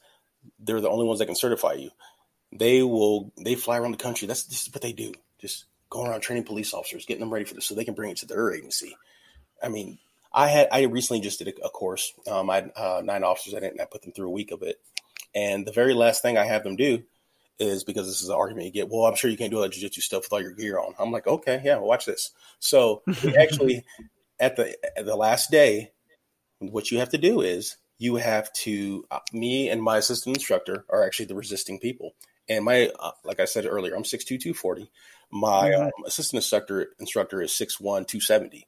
[0.57, 1.91] They're the only ones that can certify you
[2.51, 4.27] they will they fly around the country.
[4.27, 5.13] That's just what they do.
[5.39, 8.11] Just going around training police officers, getting them ready for this, so they can bring
[8.11, 8.95] it to their agency.
[9.61, 9.99] I mean,
[10.33, 12.13] I had I recently just did a, a course.
[12.29, 14.51] Um, I had uh, nine officers in it, and I put them through a week
[14.51, 14.79] of it.
[15.35, 17.03] And the very last thing I have them do
[17.59, 18.89] is because this is an argument you get.
[18.89, 20.95] Well, I'm sure you can't do all that jujitsu stuff with all your gear on.
[20.97, 22.31] I'm like, okay, yeah, well, watch this.
[22.59, 23.03] So
[23.39, 23.85] actually,
[24.39, 25.91] at the at the last day,
[26.59, 29.05] what you have to do is you have to.
[29.11, 32.15] Uh, me and my assistant instructor are actually the resisting people.
[32.47, 34.89] And my, uh, like I said earlier, I'm 6'2", 240.
[35.31, 35.83] My Mhm.
[35.83, 38.67] um, assistant instructor instructor is 6'1", 270.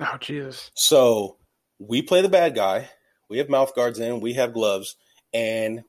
[0.00, 0.70] Oh Jesus.
[0.74, 1.38] So
[1.78, 2.90] we play the bad guy.
[3.30, 4.20] We have mouth guards in.
[4.20, 4.96] We have gloves,
[5.32, 5.84] and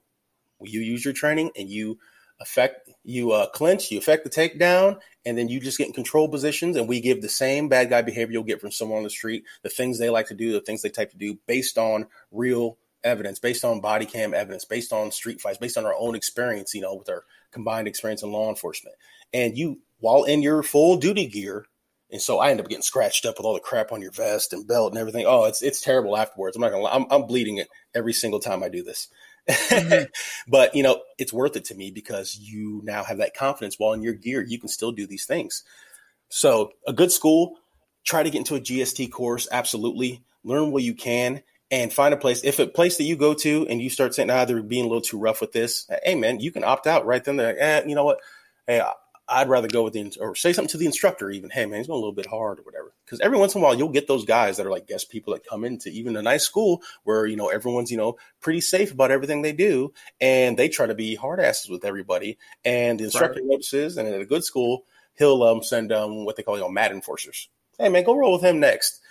[0.61, 1.99] you use your training and you
[2.39, 6.29] affect you uh, clinch, you affect the takedown, and then you just get in control
[6.29, 6.75] positions.
[6.75, 9.43] And we give the same bad guy behavior you'll get from someone on the street,
[9.63, 12.77] the things they like to do, the things they type to do, based on real
[13.03, 16.73] evidence, based on body cam evidence, based on street fights, based on our own experience.
[16.73, 18.95] You know, with our combined experience in law enforcement,
[19.33, 21.65] and you while in your full duty gear.
[22.11, 24.51] And so I end up getting scratched up with all the crap on your vest
[24.51, 25.25] and belt and everything.
[25.27, 26.55] Oh, it's it's terrible afterwards.
[26.55, 26.95] I'm not gonna lie.
[26.95, 29.09] I'm, I'm bleeding it every single time I do this.
[29.49, 30.07] Mhm.
[30.47, 33.93] but you know, it's worth it to me because you now have that confidence while
[33.93, 35.63] in your gear, you can still do these things.
[36.29, 37.57] So a good school,
[38.05, 40.23] try to get into a GST course, absolutely.
[40.43, 42.43] Learn what you can and find a place.
[42.43, 44.87] If a place that you go to and you start saying, ah, they're being a
[44.87, 47.37] little too rough with this, hey man, you can opt out right then.
[47.37, 48.19] There, eh, you know what?
[48.67, 48.81] Hey,
[49.29, 51.29] I'd rather go with the or say something to the instructor.
[51.29, 52.93] Even, hey man, he's going a little bit hard or whatever.
[53.05, 55.33] Because every once in a while, you'll get those guys that are like guest people
[55.33, 58.91] that come into even a nice school where you know everyone's you know pretty safe
[58.91, 62.37] about everything they do, and they try to be hard asses with everybody.
[62.65, 64.85] And the instructor notices, and at a good school,
[65.17, 67.49] he'll um, send um, what they call you know mad enforcers.
[67.77, 69.01] Hey man, go roll with him next.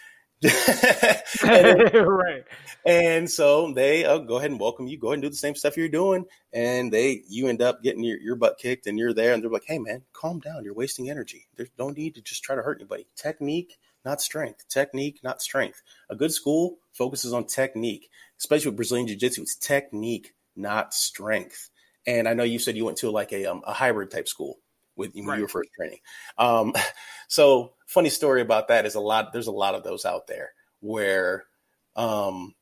[1.45, 2.45] and, right.
[2.87, 4.97] and so they uh, go ahead and welcome you.
[4.97, 8.05] Go ahead and do the same stuff you're doing, and they you end up getting
[8.05, 10.65] your, your butt kicked, and you're there, and they're like, "Hey, man, calm down.
[10.65, 11.49] You're wasting energy.
[11.57, 13.09] There's no need to just try to hurt anybody.
[13.17, 14.69] Technique, not strength.
[14.69, 15.83] Technique, not strength.
[16.09, 18.09] A good school focuses on technique,
[18.39, 19.43] especially with Brazilian Jiu Jitsu.
[19.43, 21.71] It's technique, not strength.
[22.07, 24.61] And I know you said you went to like a um, a hybrid type school
[24.99, 25.37] with when Right.
[25.37, 26.01] you were first training.
[26.37, 26.75] Um,
[27.29, 29.33] so funny story about that is a lot.
[29.33, 31.47] There's a lot of those out there where,
[31.97, 32.55] um,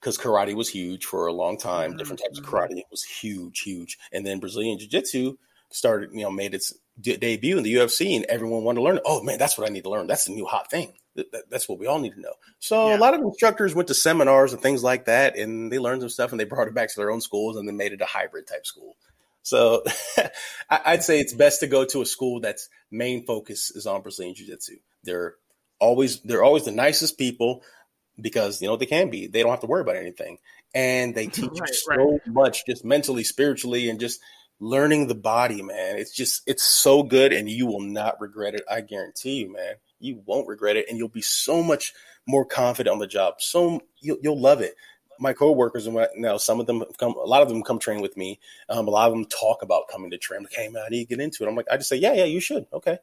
[0.00, 1.96] because karate was huge for a long time.
[1.96, 2.48] Different types of Mhm.
[2.50, 5.36] karate was huge, huge, and then Brazilian Jiu Jitsu
[5.70, 9.00] started, you know, made its de- debut in the UFC, and everyone wanted to learn.
[9.06, 10.06] Oh man, that's what I need to learn.
[10.06, 10.92] That's the new hot thing.
[11.16, 12.34] Th- that's what we all need to know.
[12.58, 12.96] So Yeah.
[12.96, 16.10] a lot of instructors went to seminars and things like that, and they learned some
[16.10, 18.04] stuff, and they brought it back to their own schools, and then made it a
[18.06, 18.96] hybrid type school.
[19.44, 19.84] So
[20.70, 24.34] I'd say it's best to go to a school that's main focus is on Brazilian
[24.34, 24.76] Jiu Jitsu.
[25.04, 25.34] They're
[25.78, 27.62] always they're always the nicest people
[28.20, 29.26] because you know they can be.
[29.26, 30.38] They don't have to worry about anything,
[30.74, 34.20] and they teach Right, you so much, just mentally, spiritually, and just
[34.60, 35.62] learning the body.
[35.62, 38.62] Man, it's just it's so good, and you will not regret it.
[38.70, 39.74] I guarantee you, man.
[40.00, 41.92] You won't regret it, and you'll be so much
[42.26, 43.34] more confident on the job.
[43.38, 44.74] So you'll, you'll love it.
[45.20, 48.00] My coworkers and what now some of them come, a lot of them come train
[48.00, 48.40] with me.
[48.68, 50.42] Um, a lot of them talk about coming to train.
[50.42, 51.48] Like, hey man, I need to get into it.
[51.48, 52.66] I'm like, I just say, yeah, yeah, you should.
[52.72, 52.98] Okay.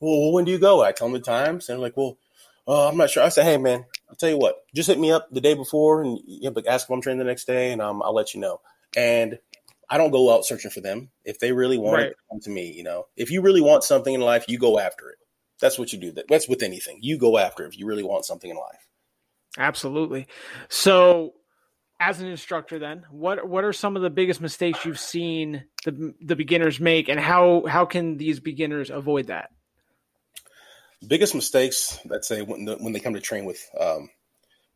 [0.00, 0.82] Well, when do you go?
[0.82, 2.18] I tell them the times, and they're like, well,
[2.66, 3.22] uh, I'm not sure.
[3.22, 6.02] I say, hey man, I'll tell you what, just hit me up the day before,
[6.02, 8.34] and you know, like ask if I'm training the next day, and um, I'll let
[8.34, 8.60] you know.
[8.96, 9.38] And
[9.90, 11.10] I don't go out searching for them.
[11.24, 12.06] If they really want Right.
[12.10, 12.72] it, come to me.
[12.72, 15.18] You know, if you really want something in life, you go after it.
[15.60, 16.12] That's what you do.
[16.12, 16.98] That- That's with anything.
[17.02, 18.83] You go after it if you really want something in life.
[19.58, 20.26] Absolutely.
[20.68, 21.34] So,
[22.00, 26.14] as an instructor, then what what are some of the biggest mistakes you've seen the
[26.20, 29.50] the beginners make, and how how can these beginners avoid that?
[31.06, 34.10] biggest mistakes that say when the, when they come to train with um,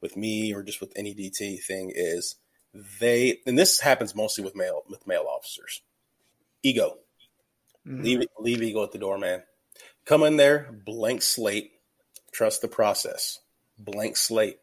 [0.01, 2.37] with me or just with any DT thing is
[3.01, 5.83] they and this happens mostly with male with male officers.
[6.63, 6.99] Ego.
[7.87, 8.03] Mhm.
[8.03, 9.43] Leave leave ego at the door, man.
[10.05, 11.73] Come in there, blank slate.
[12.33, 13.39] Trust the process.
[13.79, 14.59] Blank slate.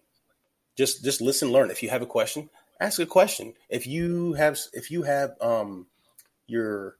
[0.75, 1.71] Just just listen, learn.
[1.71, 2.49] If you have a question,
[2.79, 3.53] ask a question.
[3.69, 5.87] If you have if you have um
[6.47, 6.97] your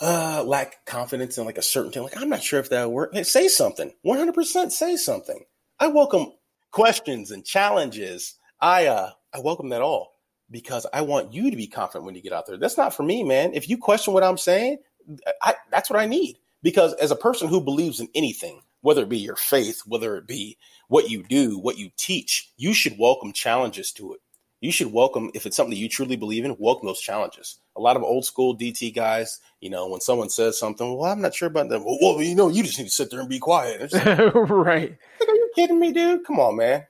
[0.00, 3.10] uh lack confidence in like a certain thing, like I'm not sure if that work.
[3.12, 3.92] Hey, say something.
[4.04, 5.44] 100% say something.
[5.78, 6.32] I welcome
[6.70, 8.34] questions and challenges.
[8.60, 10.12] I uh I welcome that all
[10.50, 12.56] because I want you to be confident when you get out there.
[12.56, 13.52] That's not for me, man.
[13.54, 14.78] If you question what I'm saying,
[15.42, 16.38] I, that's what I need.
[16.62, 20.26] Because as a person who believes in anything, whether it be your faith, whether it
[20.26, 20.58] be
[20.88, 24.20] what you do, what you teach, you should welcome challenges to it.
[24.60, 27.58] You should welcome, if it's something that you truly believe in, welcome those challenges.
[27.76, 31.22] A lot of old school DT guys, you know, when someone says something, well, I'm
[31.22, 31.82] not sure about that.
[31.82, 33.90] Well, well you know, you just need to sit there and be quiet.
[33.90, 34.04] Like,
[34.34, 34.90] right.
[35.18, 36.26] like, are you kidding me, dude?
[36.26, 36.84] Come on, man.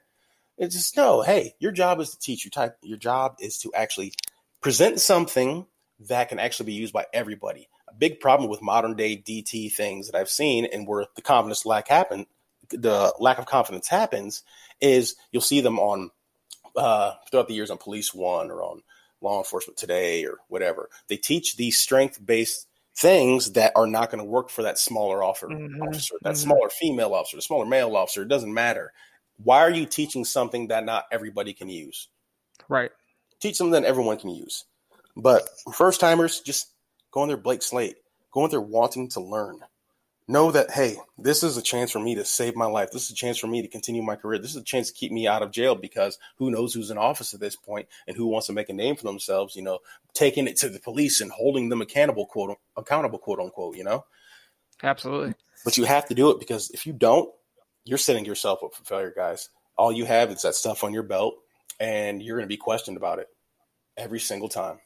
[0.59, 1.23] It's just no.
[1.23, 2.45] Hey, your job is to teach.
[2.45, 2.77] Your type.
[2.83, 4.15] Your job is to actually
[4.61, 5.67] present something
[6.09, 7.69] that can actually be used by everybody.
[7.99, 11.89] Big problem with modern day DT things that I've seen and where the confidence lack
[11.89, 12.27] happened
[12.71, 14.43] the lack of confidence happens
[14.81, 16.11] is you'll see them on
[16.77, 18.83] uh, throughout the years on Police One or on
[19.21, 20.89] Law Enforcement Today or whatever.
[21.09, 22.67] They teach these strength based
[22.97, 26.39] things that are not going to work for that smaller officer, Mhm, officer that mhm.
[26.39, 28.23] smaller female officer, the smaller male officer.
[28.23, 28.93] It doesn't matter.
[29.43, 32.09] Why are you teaching something that not everybody can use?
[32.69, 32.93] Right.
[33.41, 34.65] Teach something that everyone can use.
[35.17, 36.74] But first timers, just
[37.15, 37.97] go on their blank slate.
[38.33, 39.61] Go on there wanting to learn.
[40.27, 42.91] Know that, hey, this is a chance for me to save my life.
[42.91, 44.39] This is a chance for me to continue my career.
[44.39, 46.99] This is a chance to keep me out of jail because who knows who's in
[46.99, 49.79] office at this point and who wants to make a name for themselves, you know,
[50.15, 54.07] taking it to the police and holding them accountable, quote accountable, quote unquote, you know?
[54.83, 55.35] Absolutely.
[55.65, 57.31] But you have to do it because if you don't,
[57.85, 59.51] you're setting yourself up for failure, guys.
[59.77, 61.35] All you have is that stuff on your belt,
[61.79, 63.29] and you're going to be questioned about it
[63.97, 64.81] every single time.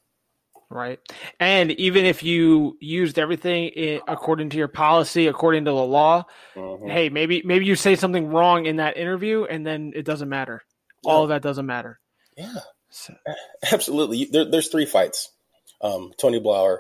[0.70, 1.00] Right.
[1.40, 6.24] And even if you used everything i according to your policy, according to the law,
[6.54, 6.90] Mhm.
[6.90, 10.62] hey, maybe maybe you say something wrong in that interview, and then it doesn't matter.
[11.06, 12.00] All of that doesn't matter.
[12.36, 12.60] Yeah,
[12.90, 13.14] So,
[13.72, 14.26] absolutely.
[14.26, 15.30] There, there's three fights.
[15.80, 16.78] Um, Tony Blauer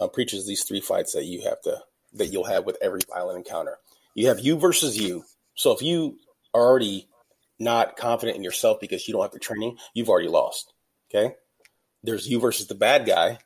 [0.00, 1.78] uh, preaches these three fights that you have to
[2.14, 3.78] that you'll have with every violent encounter.
[4.14, 5.24] You have you versus you.
[5.54, 6.18] So if you
[6.52, 7.08] are already
[7.58, 10.72] not confident in yourself because you don't have the training, you've already lost.
[11.08, 11.34] Okay.
[12.02, 13.38] There's you versus the bad guy,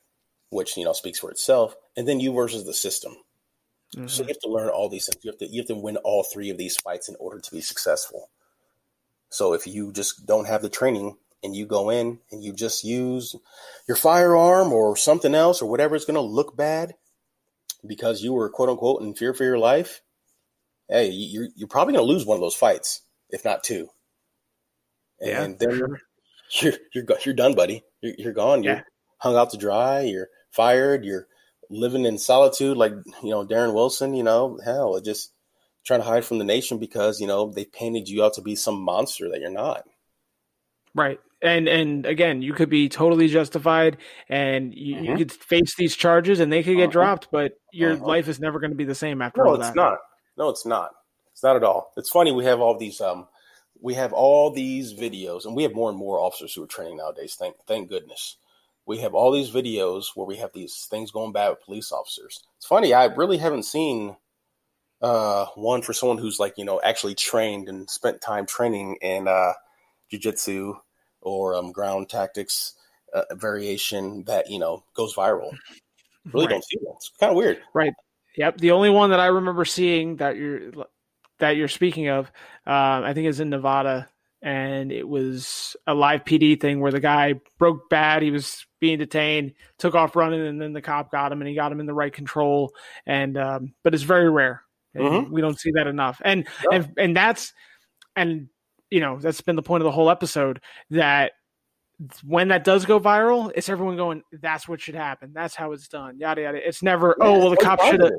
[0.51, 3.17] which you know speaks for itself, and then you versus the system.
[3.95, 4.19] So mhm.
[4.19, 5.25] you have to learn all these things.
[5.25, 7.51] You have to you have to win all three of these fights in order to
[7.51, 8.31] be successful.
[9.31, 12.85] So if you just don't have the training and you go in and you just
[12.85, 13.37] use
[13.87, 16.95] your firearm or something else or whatever is going to look bad
[17.87, 20.01] because you were quote unquote in fear for your life,
[20.89, 23.89] hey, you're you're probably going to lose one of those fights, if not two.
[25.21, 26.01] Yeah, And for then sure.
[26.61, 27.85] you're you're you're done, buddy.
[28.01, 28.63] You're, you're gone.
[28.63, 28.83] You're Yeah.
[29.19, 30.01] hung out to dry.
[30.01, 31.05] You're fired.
[31.05, 31.27] You're
[31.71, 32.93] living in solitude, like
[33.23, 34.15] you know Darren Wilson.
[34.15, 35.33] You know, hell, just
[35.85, 38.57] trying to hide from the nation because you know they painted you out to be
[38.57, 39.85] some monster that you're not.
[40.95, 41.21] Right.
[41.43, 45.19] And and again, you could be totally justified and you, you Mhm.
[45.19, 46.93] could face these charges and they could get Uh-huh.
[46.93, 48.07] dropped, but your Uh-huh.
[48.07, 49.99] life is never going to be the same after No, all it's not.
[50.37, 50.93] No, it's not.
[51.33, 51.93] It's not at all.
[51.97, 53.29] It's funny we have all these um
[53.81, 56.97] we have all these videos and we have more and more officers who are training
[56.99, 57.35] nowadays.
[57.35, 58.37] Thank thank goodness.
[58.87, 62.45] We have all these videos where we have these things going bad with police officers.
[62.57, 64.17] It's funny, I really haven't seen
[65.03, 69.29] uh one for someone who's like, you know, actually trained and spent time training in
[69.29, 69.53] uh
[70.11, 70.75] jiu-jitsu
[71.21, 72.75] or um ground tactics
[73.13, 75.53] uh, variation that, you know, goes viral.
[76.33, 76.51] Really Right.
[76.53, 76.95] don't see that.
[76.97, 77.59] It's kind of weird.
[77.75, 77.93] Right?
[78.37, 78.59] Yep.
[78.59, 80.73] The only one that I remember seeing that you're
[81.45, 82.27] that you're speaking of,
[82.67, 84.09] um, I think is in Nevada,
[84.41, 88.23] and it was a live PD thing where the guy broke bad.
[88.23, 91.55] He was being detained, took off running, and then the cop got him, and he
[91.55, 92.73] got him in the right control.
[93.07, 94.63] And um, but it's very rare.
[94.97, 95.31] Mhm.
[95.31, 96.23] We don't see that enough.
[96.25, 96.71] And No.
[96.77, 97.53] and and that's
[98.17, 98.49] and
[98.91, 101.33] you know that's been the point of the whole episode that
[102.25, 105.33] when that does go viral, it's everyone going, "That's what should happen.
[105.35, 106.67] That's how it's done." Yada yada.
[106.69, 108.13] It's never, Yeah, "Oh well, the cop should have."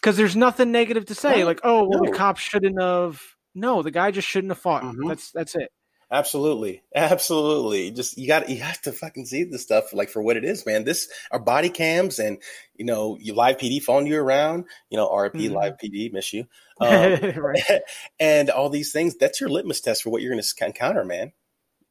[0.00, 1.34] Because there's nothing negative to say.
[1.42, 1.46] Right.
[1.46, 2.10] Like, oh, well, No.
[2.10, 3.20] the cop shouldn't have.
[3.54, 4.82] No, the guy just shouldn't have fought.
[4.82, 5.08] Mhm.
[5.08, 5.70] That's that's it.
[6.08, 7.90] Absolutely, absolutely.
[7.90, 10.64] Just you got you have to fucking see this stuff like for what it is,
[10.64, 10.84] man.
[10.84, 12.38] This are body cams and
[12.76, 14.66] you know you live PD following you around.
[14.88, 15.52] You know RIP Mhm.
[15.52, 16.46] live PD, miss you.
[16.80, 17.80] Um, right.
[18.20, 19.16] and all these things.
[19.16, 21.32] That's your litmus test for what you're going to encounter, man.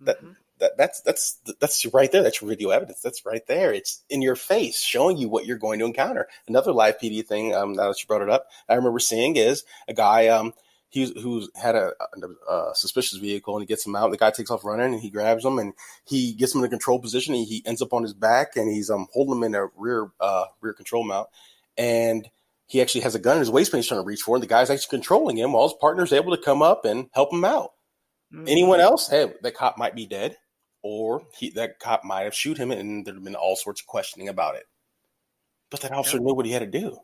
[0.02, 0.36] That Mhm.
[0.60, 2.24] That that's that's that's right there.
[2.24, 3.02] That's video evidence.
[3.02, 3.74] That's right there.
[3.74, 6.28] It's in your face, showing you what you're going to encounter.
[6.48, 7.54] Another live PD thing.
[7.54, 10.28] Um, now that you brought it up, I remember seeing is a guy.
[10.28, 10.54] Um,
[10.90, 11.92] he's who's had a,
[12.50, 14.12] a, a suspicious vehicle and he gets him out.
[14.12, 15.74] The guy takes off running and he grabs him and
[16.06, 17.36] he gets him in a control position.
[17.36, 20.10] And he ends up on his back and he's um holding him in a rear
[20.20, 21.28] uh rear control mount
[21.78, 22.30] and.
[22.68, 24.48] He actually has a gun in his waistband he's trying to reach for, and the
[24.48, 27.74] guy's actually controlling him while his partner's able to come up and help him out.
[28.34, 28.50] Mhm.
[28.50, 29.08] Anyone else?
[29.08, 30.36] Hey, that cop might be dead,
[30.88, 33.88] or he, that cop might have shoot him, and there'd have been all sorts of
[33.88, 34.66] questioning about it.
[35.72, 37.00] But that officer knew what he had to do.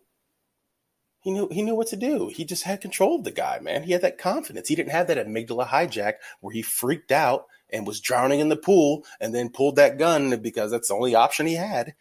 [1.21, 2.27] He knew he knew what to do.
[2.27, 3.81] He just had control of the guy, man.
[3.81, 4.67] He had that confidence.
[4.67, 8.55] He didn't have that amygdala hijack where he freaked out and was drowning in the
[8.55, 11.95] pool and then pulled that gun because that's the only option he had.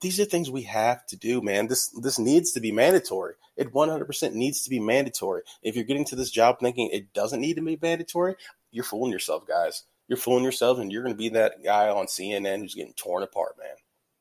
[0.00, 1.68] These are things we have to do, man.
[1.68, 3.34] This this needs to be mandatory.
[3.56, 5.42] It 100% needs to be mandatory.
[5.62, 8.34] If you're getting to this job thinking it doesn't need to be mandatory,
[8.72, 9.84] you're fooling yourself, guys.
[10.10, 13.22] You're fooling yourself, and you're going to be that guy on CNN who's getting torn
[13.22, 13.76] apart, man.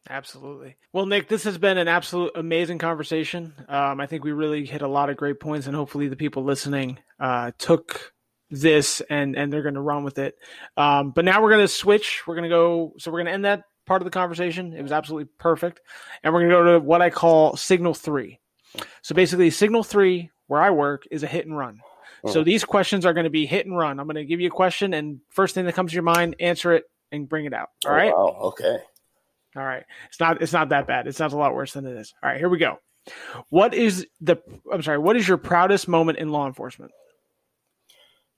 [0.07, 0.77] Absolutely.
[0.93, 3.55] Well, Nick, this has been an absolute amazing conversation.
[3.67, 6.43] Um, I think we really hit a lot of great points, and hopefully, the people
[6.43, 8.13] listening uh, took
[8.51, 10.35] this and and they're going to run with it.
[10.77, 12.21] Um, but now we're going to switch.
[12.27, 12.93] We're going to go.
[12.99, 14.73] So we're going to end that part of the conversation.
[14.73, 15.81] It was absolutely perfect,
[16.23, 18.39] and we're going to go to what I call Signal Three.
[19.01, 21.81] So basically, Signal Three, where I work, is a hit and run.
[22.27, 23.99] So these questions are going to be hit and run.
[23.99, 26.35] I'm going to give you a question, and first thing that comes to your mind,
[26.39, 27.69] answer it and bring it out.
[27.85, 28.13] All oh, right.
[28.15, 28.39] Oh, wow.
[28.49, 28.77] Okay.
[29.55, 29.83] All right.
[30.07, 31.07] It's not it's not that bad.
[31.07, 32.13] It sounds a lot worse than it is.
[32.21, 32.79] All right, here we go.
[33.49, 34.37] What is the
[34.71, 36.91] I'm sorry, what is your proudest moment in law enforcement?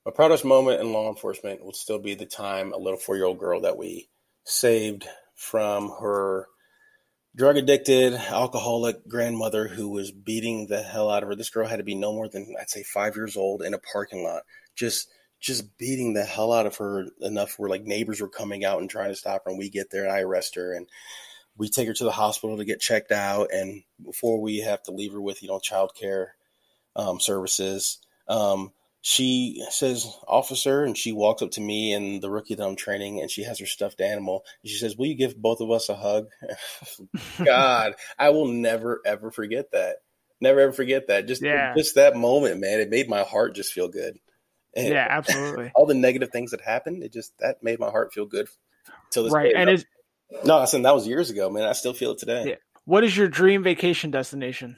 [0.06, 3.26] My proudest moment in law enforcement will still be the time a little four year
[3.26, 4.10] old girl that we
[4.46, 6.48] saved from her
[7.36, 11.36] drug addicted, alcoholic grandmother who was beating the hell out of her.
[11.36, 13.80] This girl had to be no more than I'd say five years old in a
[13.80, 14.44] parking lot,
[14.76, 15.08] just
[15.40, 18.90] just beating the hell out of her enough where like neighbors were coming out and
[18.90, 20.88] trying to stop her and we get there and I arrest her and
[21.58, 24.92] we take her to the hospital to get checked out and before we have to
[24.92, 26.36] leave her with, you know, child care
[26.96, 28.00] um, services.
[28.28, 28.72] Um,
[29.04, 33.20] she says, officer, and she walks up to me and the rookie that I'm training,
[33.20, 34.45] and she has her stuffed animal.
[34.62, 36.28] And she says, Will you give both of us a hug?
[37.43, 39.97] God, I will never ever forget that.
[40.39, 41.28] Never ever forget that.
[41.28, 41.74] Just Yeah.
[41.76, 42.80] just that moment, man.
[42.80, 44.18] It made my heart just feel good.
[44.76, 45.72] And Yeah, absolutely.
[45.76, 48.47] all the negative things that happened, it just that made my heart feel good
[49.10, 49.52] till this right.
[49.54, 49.60] day.
[49.60, 49.86] And it's
[50.45, 51.64] no, I said that was years ago, man.
[51.64, 52.43] I still feel it today.
[52.49, 52.56] Yeah.
[52.86, 54.78] what is your dream vacation destination?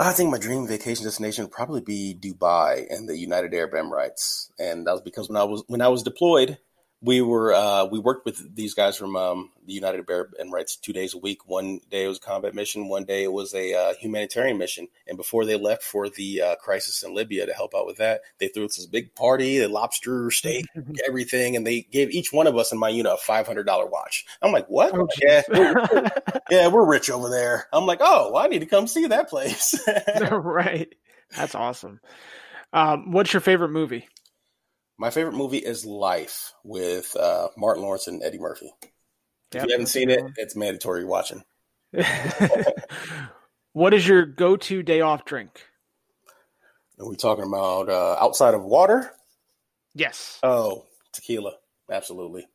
[0.00, 4.48] I think my dream vacation destination would probably be Dubai and the United Arab Emirates,
[4.56, 6.58] and that was because when I was when I was deployed,
[7.00, 10.92] we were uh, we worked with these guys from um, the United Arab Emirates two
[10.92, 11.48] days a week.
[11.48, 14.88] One day it was a combat mission, one day it was a uh, humanitarian mission.
[15.06, 18.22] And before they left for the uh, crisis in Libya to help out with that,
[18.38, 20.66] they threw us this big party, the lobster, steak,
[21.06, 23.86] everything, and they gave each one of us in my unit a five hundred dollar
[23.86, 24.24] watch.
[24.42, 24.92] I'm like, what?
[24.94, 26.10] Oh, yeah, we're,
[26.50, 27.68] yeah, we're rich over there.
[27.72, 29.78] I'm like, oh, well, I need to come see that place.
[30.30, 30.92] right.
[31.36, 32.00] That's awesome.
[32.72, 34.08] Um, what's your favorite movie?
[35.00, 38.72] My favorite movie is Life with uh, Martin Lawrence and Eddie Murphy.
[39.52, 40.34] If you haven't seen it, one.
[40.36, 41.44] it's mandatory watching.
[43.72, 45.62] what is your go-to day off drink?
[46.98, 49.12] Are we talking about uh, outside of water?
[49.94, 50.40] Yes.
[50.42, 51.52] Oh, tequila.
[51.90, 52.48] Absolutely.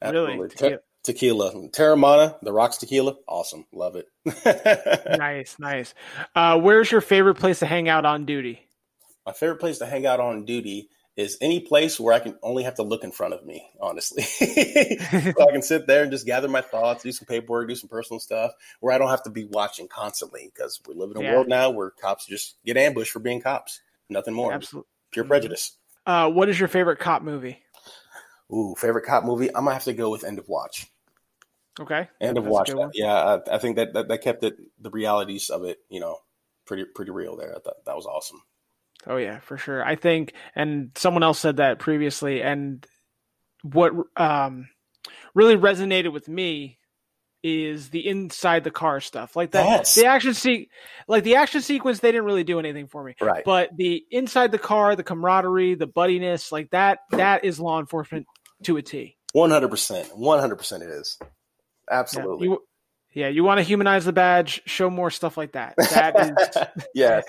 [0.00, 0.32] Really?
[0.34, 0.48] Absolutely.
[0.50, 1.50] Te- Tequila.
[1.50, 1.68] tequila.
[1.70, 3.16] Teremana, the rocks tequila.
[3.26, 3.66] Awesome.
[3.72, 4.06] Love it.
[5.18, 5.92] nice, nice.
[6.36, 8.60] Uh, where's your favorite place to hang out on duty?
[9.26, 10.88] My favorite place to hang out on duty
[11.20, 14.22] is any place where I can only have to look in front of me, honestly.
[14.22, 17.88] so I can sit there and just gather my thoughts, do some paperwork, do some
[17.88, 21.22] personal stuff, where I don't have to be watching constantly because we live in a
[21.22, 21.34] Yeah.
[21.34, 23.80] world now where cops just get ambushed for being cops.
[24.08, 24.52] Nothing more.
[24.52, 24.88] Absolutely.
[25.12, 25.76] Pure prejudice.
[26.06, 27.62] Uh, what is your favorite cop movie?
[28.52, 29.48] Ooh, favorite cop movie?
[29.48, 30.86] I'm gonna have to go with End of Watch.
[31.78, 32.08] Okay.
[32.20, 32.70] End of That's Watch.
[32.94, 36.18] Yeah, I, I think that, that that kept it the realities of it, you know,
[36.66, 37.54] pretty pretty real there.
[37.54, 38.42] I thought that was awesome.
[39.06, 39.84] Oh yeah, for sure.
[39.84, 42.86] I think, and someone else said that previously, and
[43.62, 44.68] what um,
[45.34, 46.78] really resonated with me
[47.42, 49.64] is the inside the car stuff, like that.
[49.64, 49.94] Yes.
[49.94, 50.68] The action se-
[51.08, 53.14] like the action sequence, they didn't really do anything for me.
[53.20, 53.42] Right.
[53.44, 58.26] But the inside the car, the camaraderie, the buddiness, like that, that is law enforcement
[58.64, 59.16] to a T.
[59.32, 60.16] One hundred percent.
[60.16, 60.82] One hundred percent.
[60.82, 61.16] It is.
[61.20, 61.28] Yeah,
[61.88, 62.48] Absolutely.
[62.48, 62.62] you,
[63.12, 65.74] yeah, you want to humanize the badge, show more stuff like that.
[65.76, 67.24] That is yes.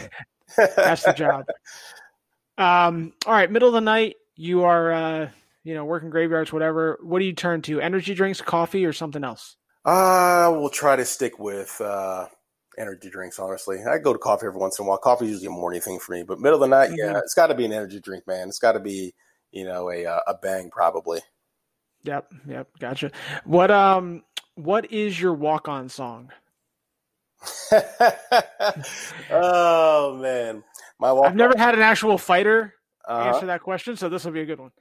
[0.57, 1.45] That's the job.
[2.57, 5.29] Um, all right, middle of the night, you are uh,
[5.63, 6.99] you know, working graveyards, whatever.
[7.01, 7.79] What do you turn to?
[7.81, 9.57] Energy drinks, coffee, or something else?
[9.85, 12.27] I will try to stick with uh,
[12.77, 13.39] energy drinks.
[13.39, 14.97] Honestly, I go to coffee every once in a while.
[14.97, 17.19] Coffee is usually a morning thing for me, but middle of the night, yeah, Mhm.
[17.19, 18.47] it's got to be an energy drink, man.
[18.47, 19.13] It's got to be,
[19.51, 21.21] you know, a uh, a bang probably.
[22.03, 23.11] Yep, yep, gotcha.
[23.43, 24.23] What um
[24.55, 26.31] what is your walk on song?
[29.31, 30.63] oh man,
[30.99, 31.25] my walk.
[31.27, 32.73] I've never had an actual fighter
[33.07, 34.71] uh answer that question, so this will be a good one.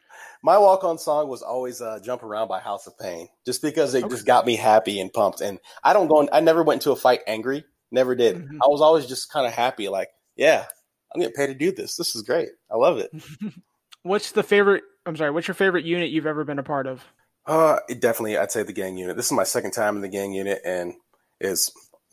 [0.42, 3.94] my walk on song was always uh, "Jump Around" by House of Pain, just because
[3.94, 4.14] it Okay.
[4.14, 5.40] just got me happy and pumped.
[5.40, 6.20] And I don't go.
[6.20, 7.64] In, I never went into a fight angry.
[7.90, 8.36] Never did.
[8.36, 8.58] Mhm.
[8.62, 10.66] I was always just kind of happy, like, yeah,
[11.14, 11.96] I'm getting paid to do this.
[11.96, 12.50] This is great.
[12.70, 13.10] I love it.
[14.02, 17.02] What's the favorite I'm sorry, what's your favorite unit you've ever been a part of?
[17.46, 19.16] Uh, definitely, I'd say the gang unit.
[19.16, 20.94] This is my second time in the gang unit, and
[21.40, 21.72] is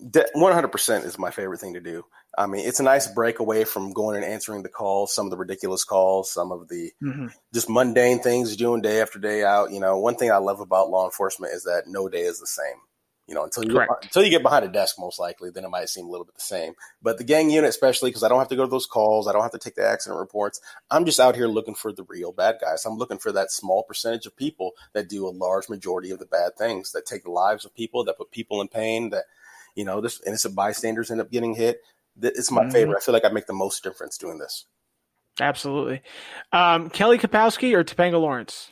[0.10, 2.04] de- 100% is my favorite thing to do.
[2.38, 5.32] I mean, it's a nice break away from going and answering the calls, some of
[5.32, 7.34] the ridiculous calls, some of the Mhm.
[7.54, 9.72] just mundane things doing day after day out.
[9.72, 12.48] You know, one thing I love about law enforcement is that no day is the
[12.48, 12.82] same.
[13.26, 15.70] You know, until you get, until you get behind a desk, most likely, then it
[15.70, 16.76] might seem a little bit the same.
[17.02, 19.34] But the gang unit, especially because I don't have to go to those calls, I
[19.34, 20.62] don't have to take the accident reports.
[20.92, 22.86] I'm just out here looking for the real bad guys.
[22.86, 26.26] I'm looking for that small percentage of people that do a large majority of the
[26.26, 29.26] bad things, that take the lives of people, that put people in pain, that
[29.78, 31.82] you know, this innocent bystanders end up getting hit.
[32.20, 32.72] It's my Mhm.
[32.72, 32.98] favorite.
[32.98, 34.66] I feel like I make the most difference doing this.
[35.40, 36.02] Absolutely.
[36.52, 38.72] Um, Kelly Kapowski or Topanga Lawrence?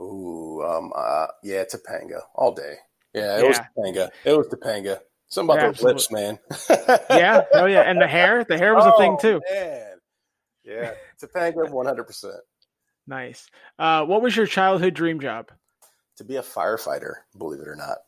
[0.00, 2.74] Ooh, um, uh, yeah, Topanga all day.
[3.14, 3.66] Yeah, it was Yeah.
[3.76, 4.10] Topanga.
[4.24, 5.00] It was Topanga.
[5.28, 6.38] Something about Yeah, those lips, man.
[7.10, 9.40] Yeah, oh yeah, and the hair, the hair was a thing Oh, too.
[9.50, 10.00] Man.
[10.64, 12.42] Yeah, Topanga, one hundred percent.
[13.06, 13.48] Nice.
[13.78, 15.50] Uh, what was your childhood dream job?
[16.16, 17.98] To be a firefighter, believe it or not,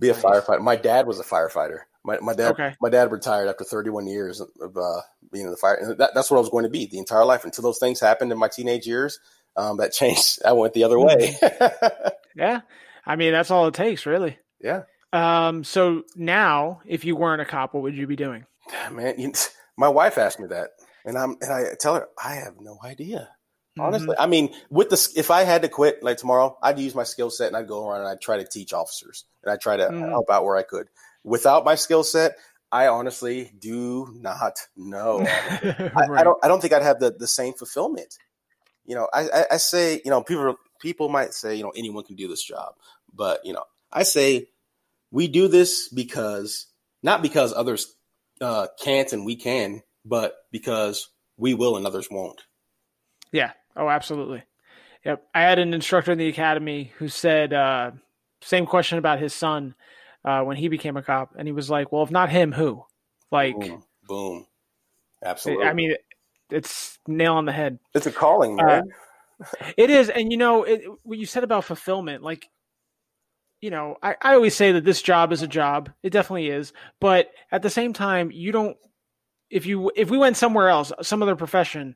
[0.00, 0.22] be a Nice.
[0.22, 0.60] firefighter.
[0.60, 1.80] My dad was a firefighter.
[2.04, 2.74] My, my dad, Okay.
[2.80, 5.00] my dad retired after 31 years of uh,
[5.32, 7.24] being in the fire, and that, that's what I was going to be the entire
[7.24, 9.18] life until those things happened in my teenage years.
[9.56, 10.38] Um, that changed.
[10.44, 11.36] I went the other way.
[12.36, 12.60] Yeah.
[13.06, 14.36] I mean, that's all it takes, really.
[14.60, 14.82] yeah,
[15.12, 18.44] Um, so now, if you weren't a cop, what would you be doing?
[18.92, 19.14] man.
[19.18, 19.32] You,
[19.78, 20.70] my wife asked me that,
[21.06, 23.30] and I'm and I tell her I have no idea.
[23.78, 24.20] Honestly, Mm-hmm.
[24.22, 27.30] I mean, with the if I had to quit like tomorrow, I'd use my skill
[27.30, 29.88] set and I'd go around and I'd try to teach officers and I'd try to
[29.88, 30.10] Mhm.
[30.10, 30.88] help out where I could.
[31.24, 32.36] Without my skill set,
[32.72, 35.24] I honestly do not know.
[35.96, 36.38] I, I don't.
[36.44, 38.18] I don't think I'd have the, the same fulfillment.
[38.84, 42.04] You know, I, I, I say, you know, people people might say, you know, anyone
[42.04, 42.74] can do this job,
[43.14, 44.48] but you know, I say
[45.10, 46.66] we do this because
[47.02, 47.94] not because others
[48.40, 52.42] uh, can't and we can, but because we will and others won't.
[53.32, 53.52] Yeah.
[53.76, 54.42] Oh, absolutely.
[55.04, 55.22] Yep.
[55.34, 57.92] I had an instructor in the academy who said uh,
[58.42, 59.74] same question about his son
[60.24, 62.84] uh, when he became a cop, and he was like, "Well, if not him, who?"
[63.30, 64.46] Like, boom, boom,
[65.24, 65.66] absolutely.
[65.66, 65.94] I mean,
[66.50, 67.78] it's nail on the head.
[67.94, 68.92] it's a calling, uh, man.
[69.76, 72.48] It is, and you know it, what you said about fulfillment, like.
[73.62, 75.90] You know, I, I always say that this job is a job.
[76.02, 76.74] It definitely is.
[77.00, 78.76] But at the same time, you don't
[79.50, 81.94] if you if we went somewhere else, some other profession,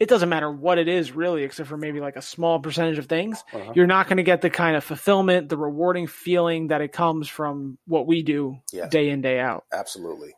[0.00, 3.06] it doesn't matter what it is really, except for maybe like a small percentage of
[3.06, 3.42] things.
[3.52, 3.72] Uh-huh.
[3.76, 7.28] You're not going to get the kind of fulfillment, the rewarding feeling that it comes
[7.28, 8.88] from what we do Yeah.
[8.88, 9.64] day in day out.
[9.72, 10.34] Absolutely.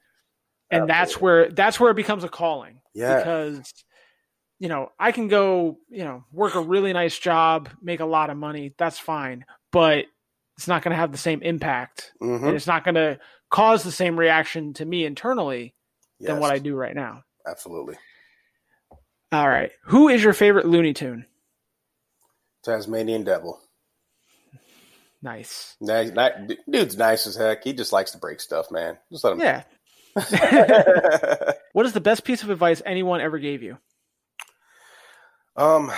[0.71, 3.19] And that's where that's where it becomes a calling Yeah.
[3.19, 3.73] because
[4.59, 8.31] you know I can go you know work a really nice job, make a lot
[8.31, 8.75] of money.
[8.77, 10.07] That's fine, but
[10.57, 12.43] it's not going to have the same impact, Mhm.
[12.49, 13.19] and it's not going to
[13.51, 15.75] cause the same reaction to me internally
[16.19, 17.23] than what I do right now.
[17.47, 17.97] Absolutely.
[19.33, 21.27] All right, who is your favorite Looney Tune?
[22.65, 23.61] Tasmanian Devil.
[25.23, 25.77] Nice.
[25.81, 27.65] Nice, ni- dude's nice as heck.
[27.65, 28.99] He just likes to break stuff, man.
[29.11, 29.41] Just let him.
[29.41, 29.63] Yeah.
[31.73, 33.77] What is the best piece of advice anyone ever gave you?
[35.57, 35.93] um,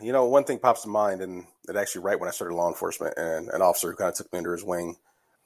[0.00, 2.68] you know, one thing pops to mind, and it actually right when I started law
[2.68, 4.96] enforcement, and an officer who kind of took me under his wing.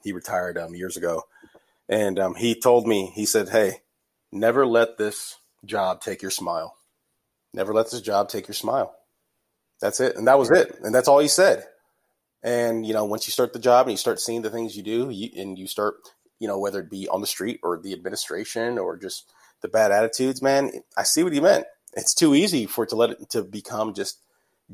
[0.04, 1.22] He retired um, years ago,
[1.88, 3.80] and um, he told me, he said, "Hey,
[4.30, 6.76] never let this job take your smile.
[7.54, 8.94] Never let this job take your smile.
[9.80, 11.66] That's it, and that was it, and that's all he said.
[12.42, 14.82] And you know, once you start the job and you start seeing the things you
[14.82, 15.96] do, you, and you start,
[16.38, 19.30] you know, whether it be on the street or the administration or just
[19.60, 21.66] the bad attitudes, man, I see what he meant.
[21.94, 24.20] It's too easy for it to let it to become just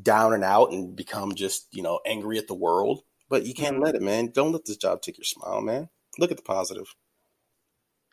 [0.01, 3.01] down and out and become just you know angry at the world.
[3.29, 3.83] But you can't mm-hmm.
[3.83, 4.31] let it, man.
[4.33, 5.89] Don't let this job take your smile, man.
[6.17, 6.95] Look at the positive.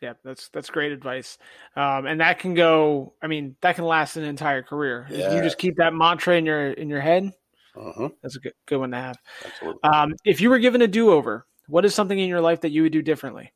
[0.01, 1.39] Yeah, that's that's great advice,
[1.75, 3.13] um, and that can go.
[3.21, 5.07] I mean, that can last an entire career.
[5.09, 5.35] If Yeah.
[5.35, 7.31] you just keep that mantra in your in your head,
[7.73, 9.17] hmm that's a good good one to have.
[9.43, 9.89] Absolutely.
[9.89, 12.69] Um, if you were given a do over, what is something in your life that
[12.71, 13.51] you would do differently?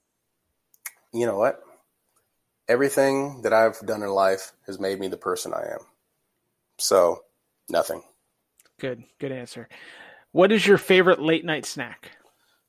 [1.14, 1.62] you know what?
[2.68, 5.80] Everything that I've done in life has made me the person I am.
[6.78, 7.24] So,
[7.70, 8.02] nothing.
[8.80, 9.68] Good, good answer.
[10.32, 12.12] What is your favorite late night snack?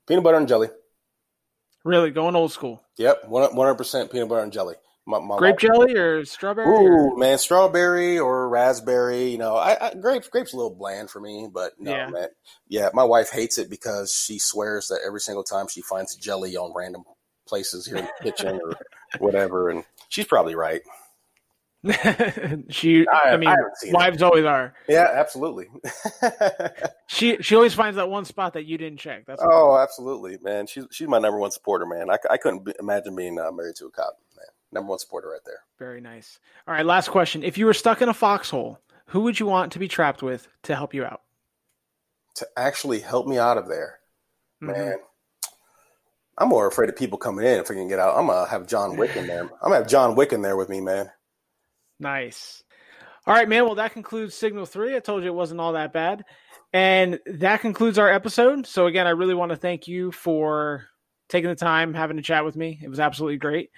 [0.07, 0.69] Peanut butter and jelly.
[1.83, 2.81] Really, going old school.
[2.97, 4.75] Yep, one hundred percent peanut butter and jelly.
[5.05, 6.65] My, my Grape jelly or strawberry?
[6.65, 9.25] or- Ooh, man, strawberry or raspberry.
[9.29, 12.07] You know, I, I grapes grapes a little bland for me, but no, Yeah.
[12.09, 12.27] man.
[12.69, 16.55] Yeah, my wife hates it because she swears that every single time she finds jelly
[16.55, 17.03] on random
[17.45, 18.75] places here in the kitchen or
[19.19, 20.81] whatever, and she's probably right.
[22.69, 23.93] she, I, I- I mean, haven't seen it.
[23.93, 24.73] wives always are.
[24.87, 25.67] Yeah, absolutely.
[27.07, 29.25] She she always finds that one spot that you didn't check.
[29.27, 30.65] That's oh, absolutely, man.
[30.65, 32.09] She's she's my number one supporter, man.
[32.09, 34.45] I, I couldn't be, imagine being uh, married to a cop, man.
[34.71, 35.59] Number one supporter right there.
[35.77, 36.39] very nice.
[36.67, 37.43] All right, last question.
[37.43, 40.47] If you were stuck in a foxhole, who would you want to be trapped with
[40.63, 41.21] to help you out?
[42.35, 43.99] To actually help me out of there,
[44.63, 44.75] Mhm.
[44.75, 44.95] man.
[46.39, 48.17] I'm more afraid of people coming in if I can get out.
[48.17, 49.41] I'm gonna have John Wick in there.
[49.43, 51.11] I'm gonna have John Wick in there with me, man.
[52.03, 52.63] Nice.
[53.25, 53.63] All right, man.
[53.63, 54.95] Well, that concludes Signal 3.
[54.95, 56.25] I told you it wasn't all that bad.
[56.73, 58.67] And that concludes our episode.
[58.67, 60.85] So, again, I really want to thank you for
[61.29, 62.79] taking the time, having a chat with me.
[62.83, 63.69] It was absolutely great.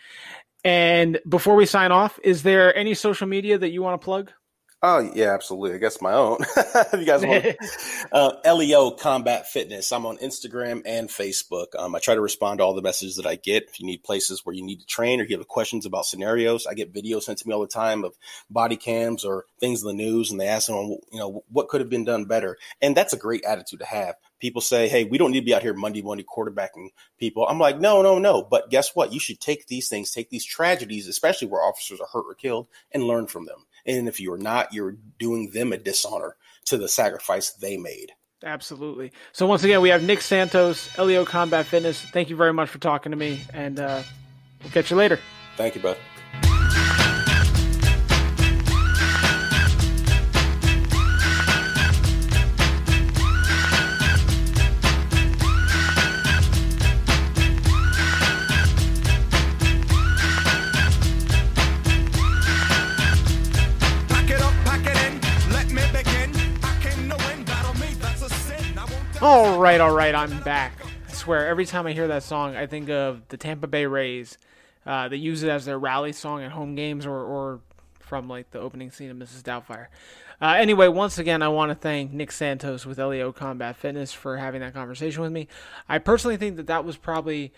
[0.64, 4.32] And before we sign off, is there any social media that you want to plug?
[4.82, 5.74] Oh yeah, absolutely.
[5.76, 6.38] I guess my own.
[6.58, 7.44] if you guys want
[8.12, 9.92] uh, LEO Combat Fitness.
[9.92, 11.68] I'm on Instagram and Facebook.
[11.78, 13.64] Um, I try to respond to all the messages that I get.
[13.64, 16.68] If you need places where you need to train or you have questions about scenarios,
[16.68, 18.16] I get videos sent to me all the time of
[18.50, 21.82] body cams or things in the news, and they ask them, you know, what could
[21.82, 22.58] have been done better.
[22.80, 24.16] And that's a great attitude to have.
[24.40, 27.58] people say, "Hey, we don't need to be out here Monday Monday quarterbacking people." I'm
[27.60, 29.12] like, "No, no, no." But guess what?
[29.14, 32.68] You should take these things, take these tragedies, especially where officers are hurt or killed,
[32.92, 33.66] and learn from them.
[33.86, 36.36] And if you're not, you're doing them a dishonor
[36.66, 38.12] to the sacrifice they made.
[38.44, 39.12] Absolutely.
[39.32, 42.02] So once again, we have Nick Santos, LEO Combat Fitness.
[42.02, 44.04] Thank you very much for talking to me, and uh,
[44.62, 45.20] we'll catch you later.
[45.58, 45.98] Thank you, bud.
[69.82, 70.72] All right, I'm back.
[71.10, 74.38] I swear, every time I hear that song, I think of the Tampa Bay Rays.
[74.86, 77.60] Uh, they use it as their rally song at home games or, or
[78.00, 79.44] from like the opening scene of Mrs.
[79.44, 79.88] Doubtfire.
[80.42, 84.38] Uh, anyway, once again, I want to thank Nick Santos with LEO Combat Fitness for
[84.38, 85.50] having that conversation with me.
[85.90, 87.52] I personally think that that was probably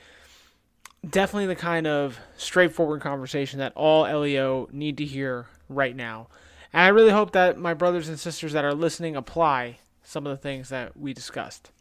[1.08, 6.30] definitely the kind of straightforward conversation that all LEO need to hear right now.
[6.74, 10.32] And I really hope that my brothers and sisters that are listening apply some of
[10.32, 11.72] the things that we discussed.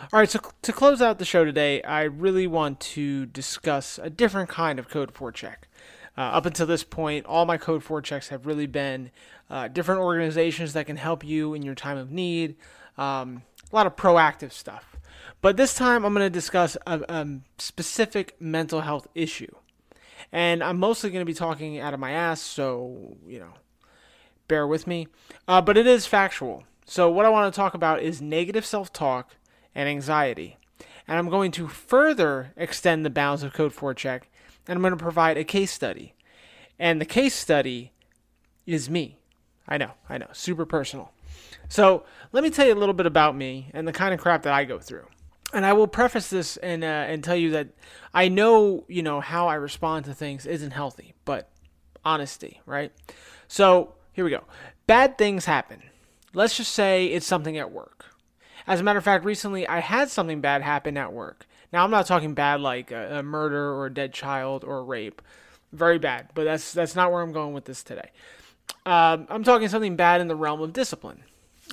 [0.00, 4.08] All right, so to close out the show today, I really want to discuss a
[4.08, 5.68] different kind of Code 4 check.
[6.16, 9.10] Uh, up until this point, all my Code 4 checks have really been
[9.50, 12.56] uh, different organizations that can help you in your time of need,
[12.96, 14.96] um, a lot of proactive stuff.
[15.42, 17.26] But this time, I'm going to discuss a, a
[17.58, 19.54] specific mental health issue.
[20.32, 23.52] And I'm mostly going to be talking out of my ass, so, you know,
[24.48, 25.08] bear with me.
[25.46, 26.64] Uh, but it is factual.
[26.86, 29.36] So, what I want to talk about is negative self talk
[29.74, 30.58] and anxiety.
[31.06, 34.28] And I'm going to further extend the bounds of Code 4 Check,
[34.68, 36.14] and I'm going to provide a case study.
[36.78, 37.92] And the case study
[38.66, 39.18] is me.
[39.68, 41.12] I know, I know, super personal.
[41.68, 44.42] So, let me tell you a little bit about me and the kind of crap
[44.42, 45.06] that I go through.
[45.52, 47.68] And I will preface this and uh, and tell you that
[48.12, 51.50] I know, you know, how I respond to things isn't healthy, but
[52.04, 52.92] honesty, right?
[53.46, 54.44] So, here we go.
[54.86, 55.82] Bad things happen.
[56.34, 58.06] Let's just say it's something at work.
[58.70, 61.48] As a matter of fact, recently I had something bad happen at work.
[61.72, 65.20] Now I'm not talking bad like a, a murder or a dead child or rape,
[65.72, 66.28] very bad.
[66.34, 68.10] But that's that's not where I'm going with this today.
[68.86, 71.24] Um, I'm talking something bad in the realm of discipline.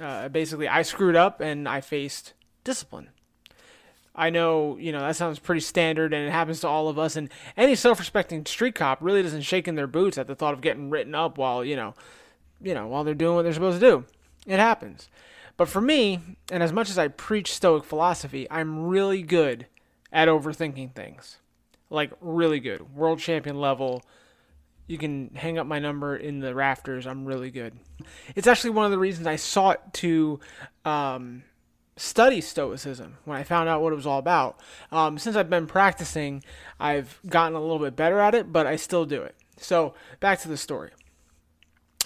[0.02, 2.34] Uh, basically, I screwed up and I faced
[2.64, 3.10] discipline.
[4.16, 7.16] I know, you know, that sounds pretty standard and it happens to all of us.
[7.16, 10.56] And any self respecting street cop really doesn't shake in their boots at the thought
[10.56, 11.94] of getting written up while, you know,
[12.60, 14.06] you know, while they're doing what they're supposed to do.
[14.48, 15.10] It happens.
[15.58, 16.20] But for me,
[16.52, 19.66] and as much as I preach Stoic philosophy, I'm really good
[20.14, 21.38] at overthinking things.
[21.90, 22.96] Like, really good.
[22.96, 24.04] World champion level.
[24.86, 27.08] You can hang up my number in the rafters.
[27.08, 27.74] I'm really good.
[28.36, 30.40] It's actually one of the reasons I sought to
[30.86, 31.44] um,
[31.98, 34.60] study Stoicism when I found out what it was all about.
[34.92, 36.44] Um, since I've been practicing,
[36.80, 39.36] I've gotten a little bit better at it, but I still do it.
[39.58, 40.92] So, back to the story.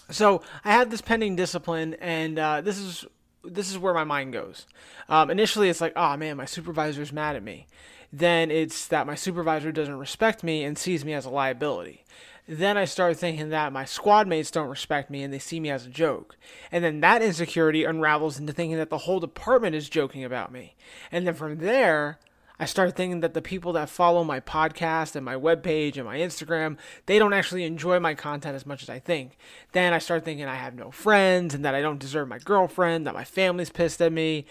[0.09, 3.05] So I had this pending discipline, and uh, this is
[3.43, 4.65] this is where my mind goes.
[5.09, 7.67] Um, initially, it's like, oh man, my supervisor's mad at me.
[8.13, 12.03] Then it's that my supervisor doesn't respect me and sees me as a liability.
[12.47, 15.69] Then I start thinking that my squad mates don't respect me and they see me
[15.69, 16.35] as a joke.
[16.71, 20.75] And then that insecurity unravels into thinking that the whole department is joking about me.
[21.11, 22.19] And then from there,
[22.61, 26.19] I start thinking that the people that follow my podcast and my webpage and my
[26.19, 26.77] Instagram,
[27.07, 29.35] they don't actually enjoy my content as much as I think.
[29.71, 33.07] Then I start thinking I have no friends and that I don't deserve my girlfriend,
[33.07, 34.45] that my family's pissed at me.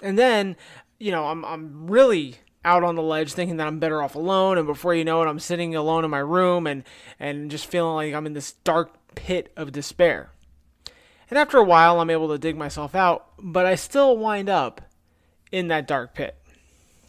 [0.00, 0.54] And then,
[1.00, 4.58] you know, I'm I'm really out on the ledge thinking that I'm better off alone
[4.58, 6.84] and before you know it I'm sitting alone in my room and
[7.18, 10.30] and just feeling like I'm in this dark pit of despair.
[11.28, 14.82] And after a while I'm able to dig myself out, but I still wind up
[15.50, 16.40] in that dark pit.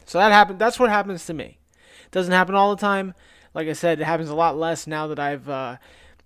[0.07, 0.57] So that happened.
[0.57, 1.59] That's what happens to me.
[2.05, 3.13] It doesn't happen all the time.
[3.53, 5.77] Like I said, it happens a lot less now that I've uh,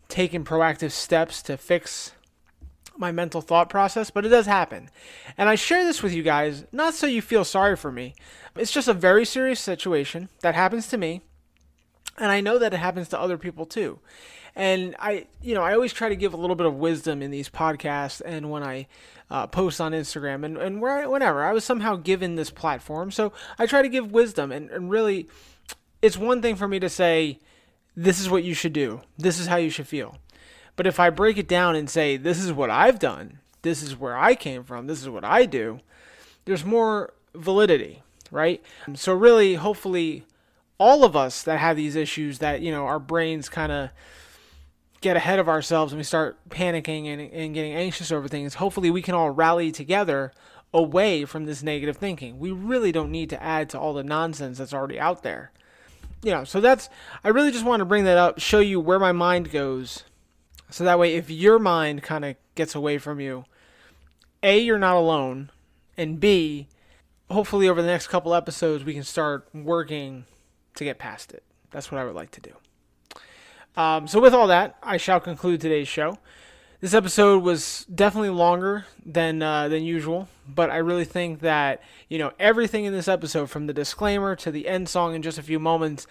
[0.08, 2.12] taken proactive steps to fix
[2.96, 4.90] my mental thought process, but it does happen.
[5.38, 8.14] And I share this with you guys not so you feel sorry for me.
[8.56, 11.22] It's just a very serious situation that happens to me,
[12.18, 14.00] and I know that it happens to other people too.
[14.56, 17.32] And I, you know, I always try to give a little bit of wisdom in
[17.32, 18.88] these podcasts and when I
[19.30, 23.12] uh, post on Instagram and, and where I, whenever I was somehow given this platform.
[23.12, 25.28] So I try to give wisdom and, and really,
[26.02, 27.40] it's one thing for me to say,
[27.96, 29.02] this is what you should do.
[29.18, 30.18] This is how you should feel.
[30.76, 33.96] But if I break it down and say, this is what I've done, this is
[33.96, 35.80] where I came from, this is what I do,
[36.46, 38.02] there's more validity,
[38.32, 38.64] right?
[38.96, 40.26] So, really, hopefully,
[40.80, 43.90] all of us that have these issues that, you know, our brains kind of
[45.02, 48.90] get ahead of ourselves and we start panicking and, and getting anxious over things, hopefully,
[48.90, 50.32] we can all rally together
[50.74, 52.40] away from this negative thinking.
[52.40, 55.52] We really don't need to add to all the nonsense that's already out there.
[56.24, 56.88] You know, so that's,
[57.24, 60.04] I really just want to bring that up, show you where my mind goes.
[60.70, 63.46] So that way, if your mind kind of gets away from you,
[64.44, 65.50] A, you're not alone,
[65.98, 66.68] and B,
[67.30, 70.26] hopefully over the next couple episodes, we can start working
[70.76, 71.44] to get past it.
[71.72, 72.54] That's what I would like to do.
[73.76, 76.18] Um, so, with all that, I shall conclude today's show.
[76.82, 82.18] This episode was definitely longer than uh, than usual, but I really think that you
[82.18, 85.44] know everything in this episode, from the disclaimer to the end song in just a
[85.44, 86.08] few moments,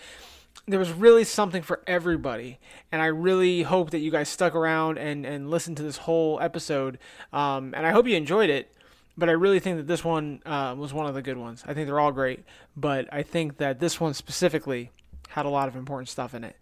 [0.66, 2.58] there was really something for everybody,
[2.92, 6.40] and I really hope that you guys stuck around and and listened to this whole
[6.40, 6.98] episode,
[7.32, 8.72] um, and I hope you enjoyed it.
[9.18, 11.62] But I really think that this one uh, was one of the good ones.
[11.66, 14.92] I think they're all great, but I think that this one specifically
[15.30, 16.56] had a lot of important stuff in it.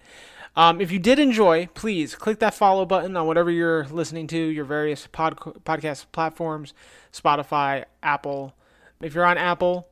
[0.56, 4.36] Um, if you did enjoy, please click that follow button on whatever you're listening to,
[4.36, 6.74] your various pod- podcast platforms,
[7.12, 8.54] Spotify, Apple.
[9.00, 9.88] If you're on Apple,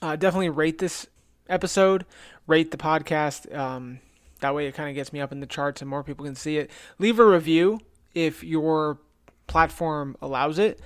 [0.00, 1.06] uh, definitely rate this
[1.48, 2.04] episode,
[2.46, 3.54] rate the podcast.
[3.56, 4.00] Um,
[4.40, 6.34] that way, it kind of gets me up in the charts and more people can
[6.34, 6.70] see it.
[6.98, 7.80] Leave a review
[8.14, 8.98] if your
[9.46, 10.80] platform allows it.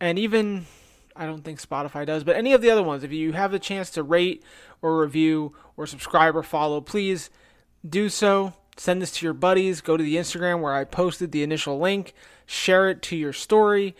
[0.00, 0.66] And even,
[1.14, 3.58] I don't think Spotify does, but any of the other ones, if you have the
[3.58, 4.42] chance to rate
[4.80, 7.30] or review or subscribe or follow, please
[7.88, 8.54] do so.
[8.76, 9.80] Send this to your buddies.
[9.80, 12.12] Go to the Instagram where I posted the initial link.
[12.44, 13.96] Share it to your story.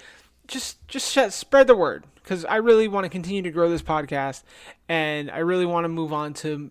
[0.47, 3.83] Just just sh- spread the word because I really want to continue to grow this
[3.83, 4.43] podcast
[4.89, 6.71] and I really want to move on to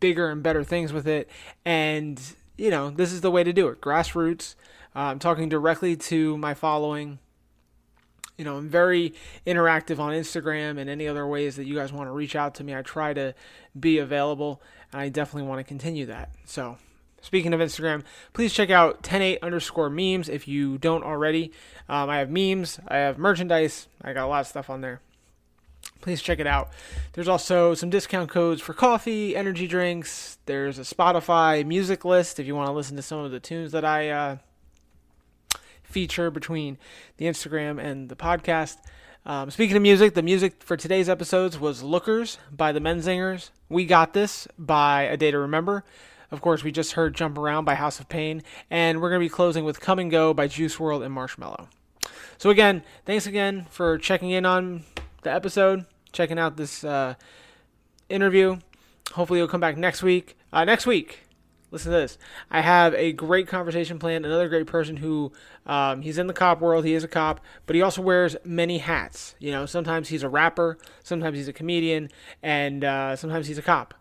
[0.00, 1.30] bigger and better things with it.
[1.64, 2.20] And
[2.56, 3.80] you know, this is the way to do it.
[3.80, 4.54] Grassroots.
[4.94, 7.18] Uh, I'm talking directly to my following.
[8.38, 9.14] You know, I'm very
[9.46, 12.64] interactive on Instagram and any other ways that you guys want to reach out to
[12.64, 12.74] me.
[12.74, 13.34] I try to
[13.78, 14.60] be available,
[14.94, 16.30] I definitely want to continue that.
[16.44, 16.78] So,
[17.20, 21.52] speaking of Instagram, please check out 108 underscore memes if you don't already.
[21.88, 25.00] Um, I have memes, I have merchandise, I got a lot of stuff on there.
[26.00, 26.70] Please check it out.
[27.14, 30.38] There's also some discount codes for coffee, energy drinks.
[30.46, 33.72] There's a Spotify music list if you want to listen to some of the tunes
[33.72, 34.36] that I uh,
[35.82, 36.78] feature between
[37.16, 38.76] the Instagram and the podcast.
[39.26, 43.86] Um, speaking of music, the music for today's episodes was Lookers by the Menzingers, We
[43.86, 45.82] Got This by A Day to Remember.
[46.30, 49.24] Of course, we just heard Jump Around by House of Pain, and we're going to
[49.24, 51.68] be closing with Come and Go by Juice WRLD and Marshmello.
[52.36, 54.84] So, again, thanks again for checking in on
[55.22, 57.14] the episode, checking out this uh,
[58.10, 58.58] interview.
[59.12, 60.36] Hopefully, you'll come back next week.
[60.52, 61.23] Uh, next week,
[61.74, 62.16] listen to this.
[62.50, 64.24] I have a great conversation planned.
[64.24, 65.32] Another great person who
[65.66, 66.84] um, he's in the cop world.
[66.84, 69.34] He is a cop, but he also wears many hats.
[69.38, 72.10] You know, sometimes he's a rapper, sometimes he's a comedian,
[72.42, 73.92] and uh, sometimes he's a cop.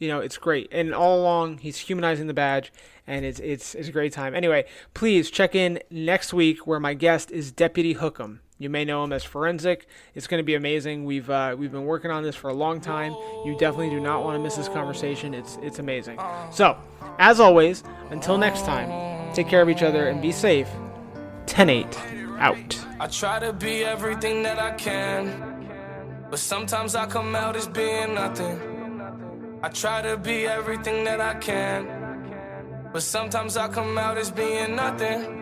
[0.00, 0.68] You know, it's great.
[0.72, 2.72] And all along, he's humanizing the badge,
[3.06, 4.34] and it's it's it's a great time.
[4.34, 8.40] Anyway, please check in next week where my guest is Deputy Hookham.
[8.62, 9.88] You may know him as Forensic.
[10.14, 11.04] It's going to be amazing.
[11.04, 13.12] We've uh, we've been working on this for a long time.
[13.44, 15.34] You definitely do not want to miss this conversation.
[15.34, 16.20] It's it's amazing.
[16.52, 16.78] So,
[17.18, 20.68] as always, until next time, take care of each other and be safe.
[21.46, 22.86] 10-8 out.
[23.00, 25.66] I try to be everything that I can,
[26.30, 29.60] but sometimes I come out as being nothing.
[29.60, 34.76] I try to be everything that I can, but sometimes I come out as being
[34.76, 35.41] nothing.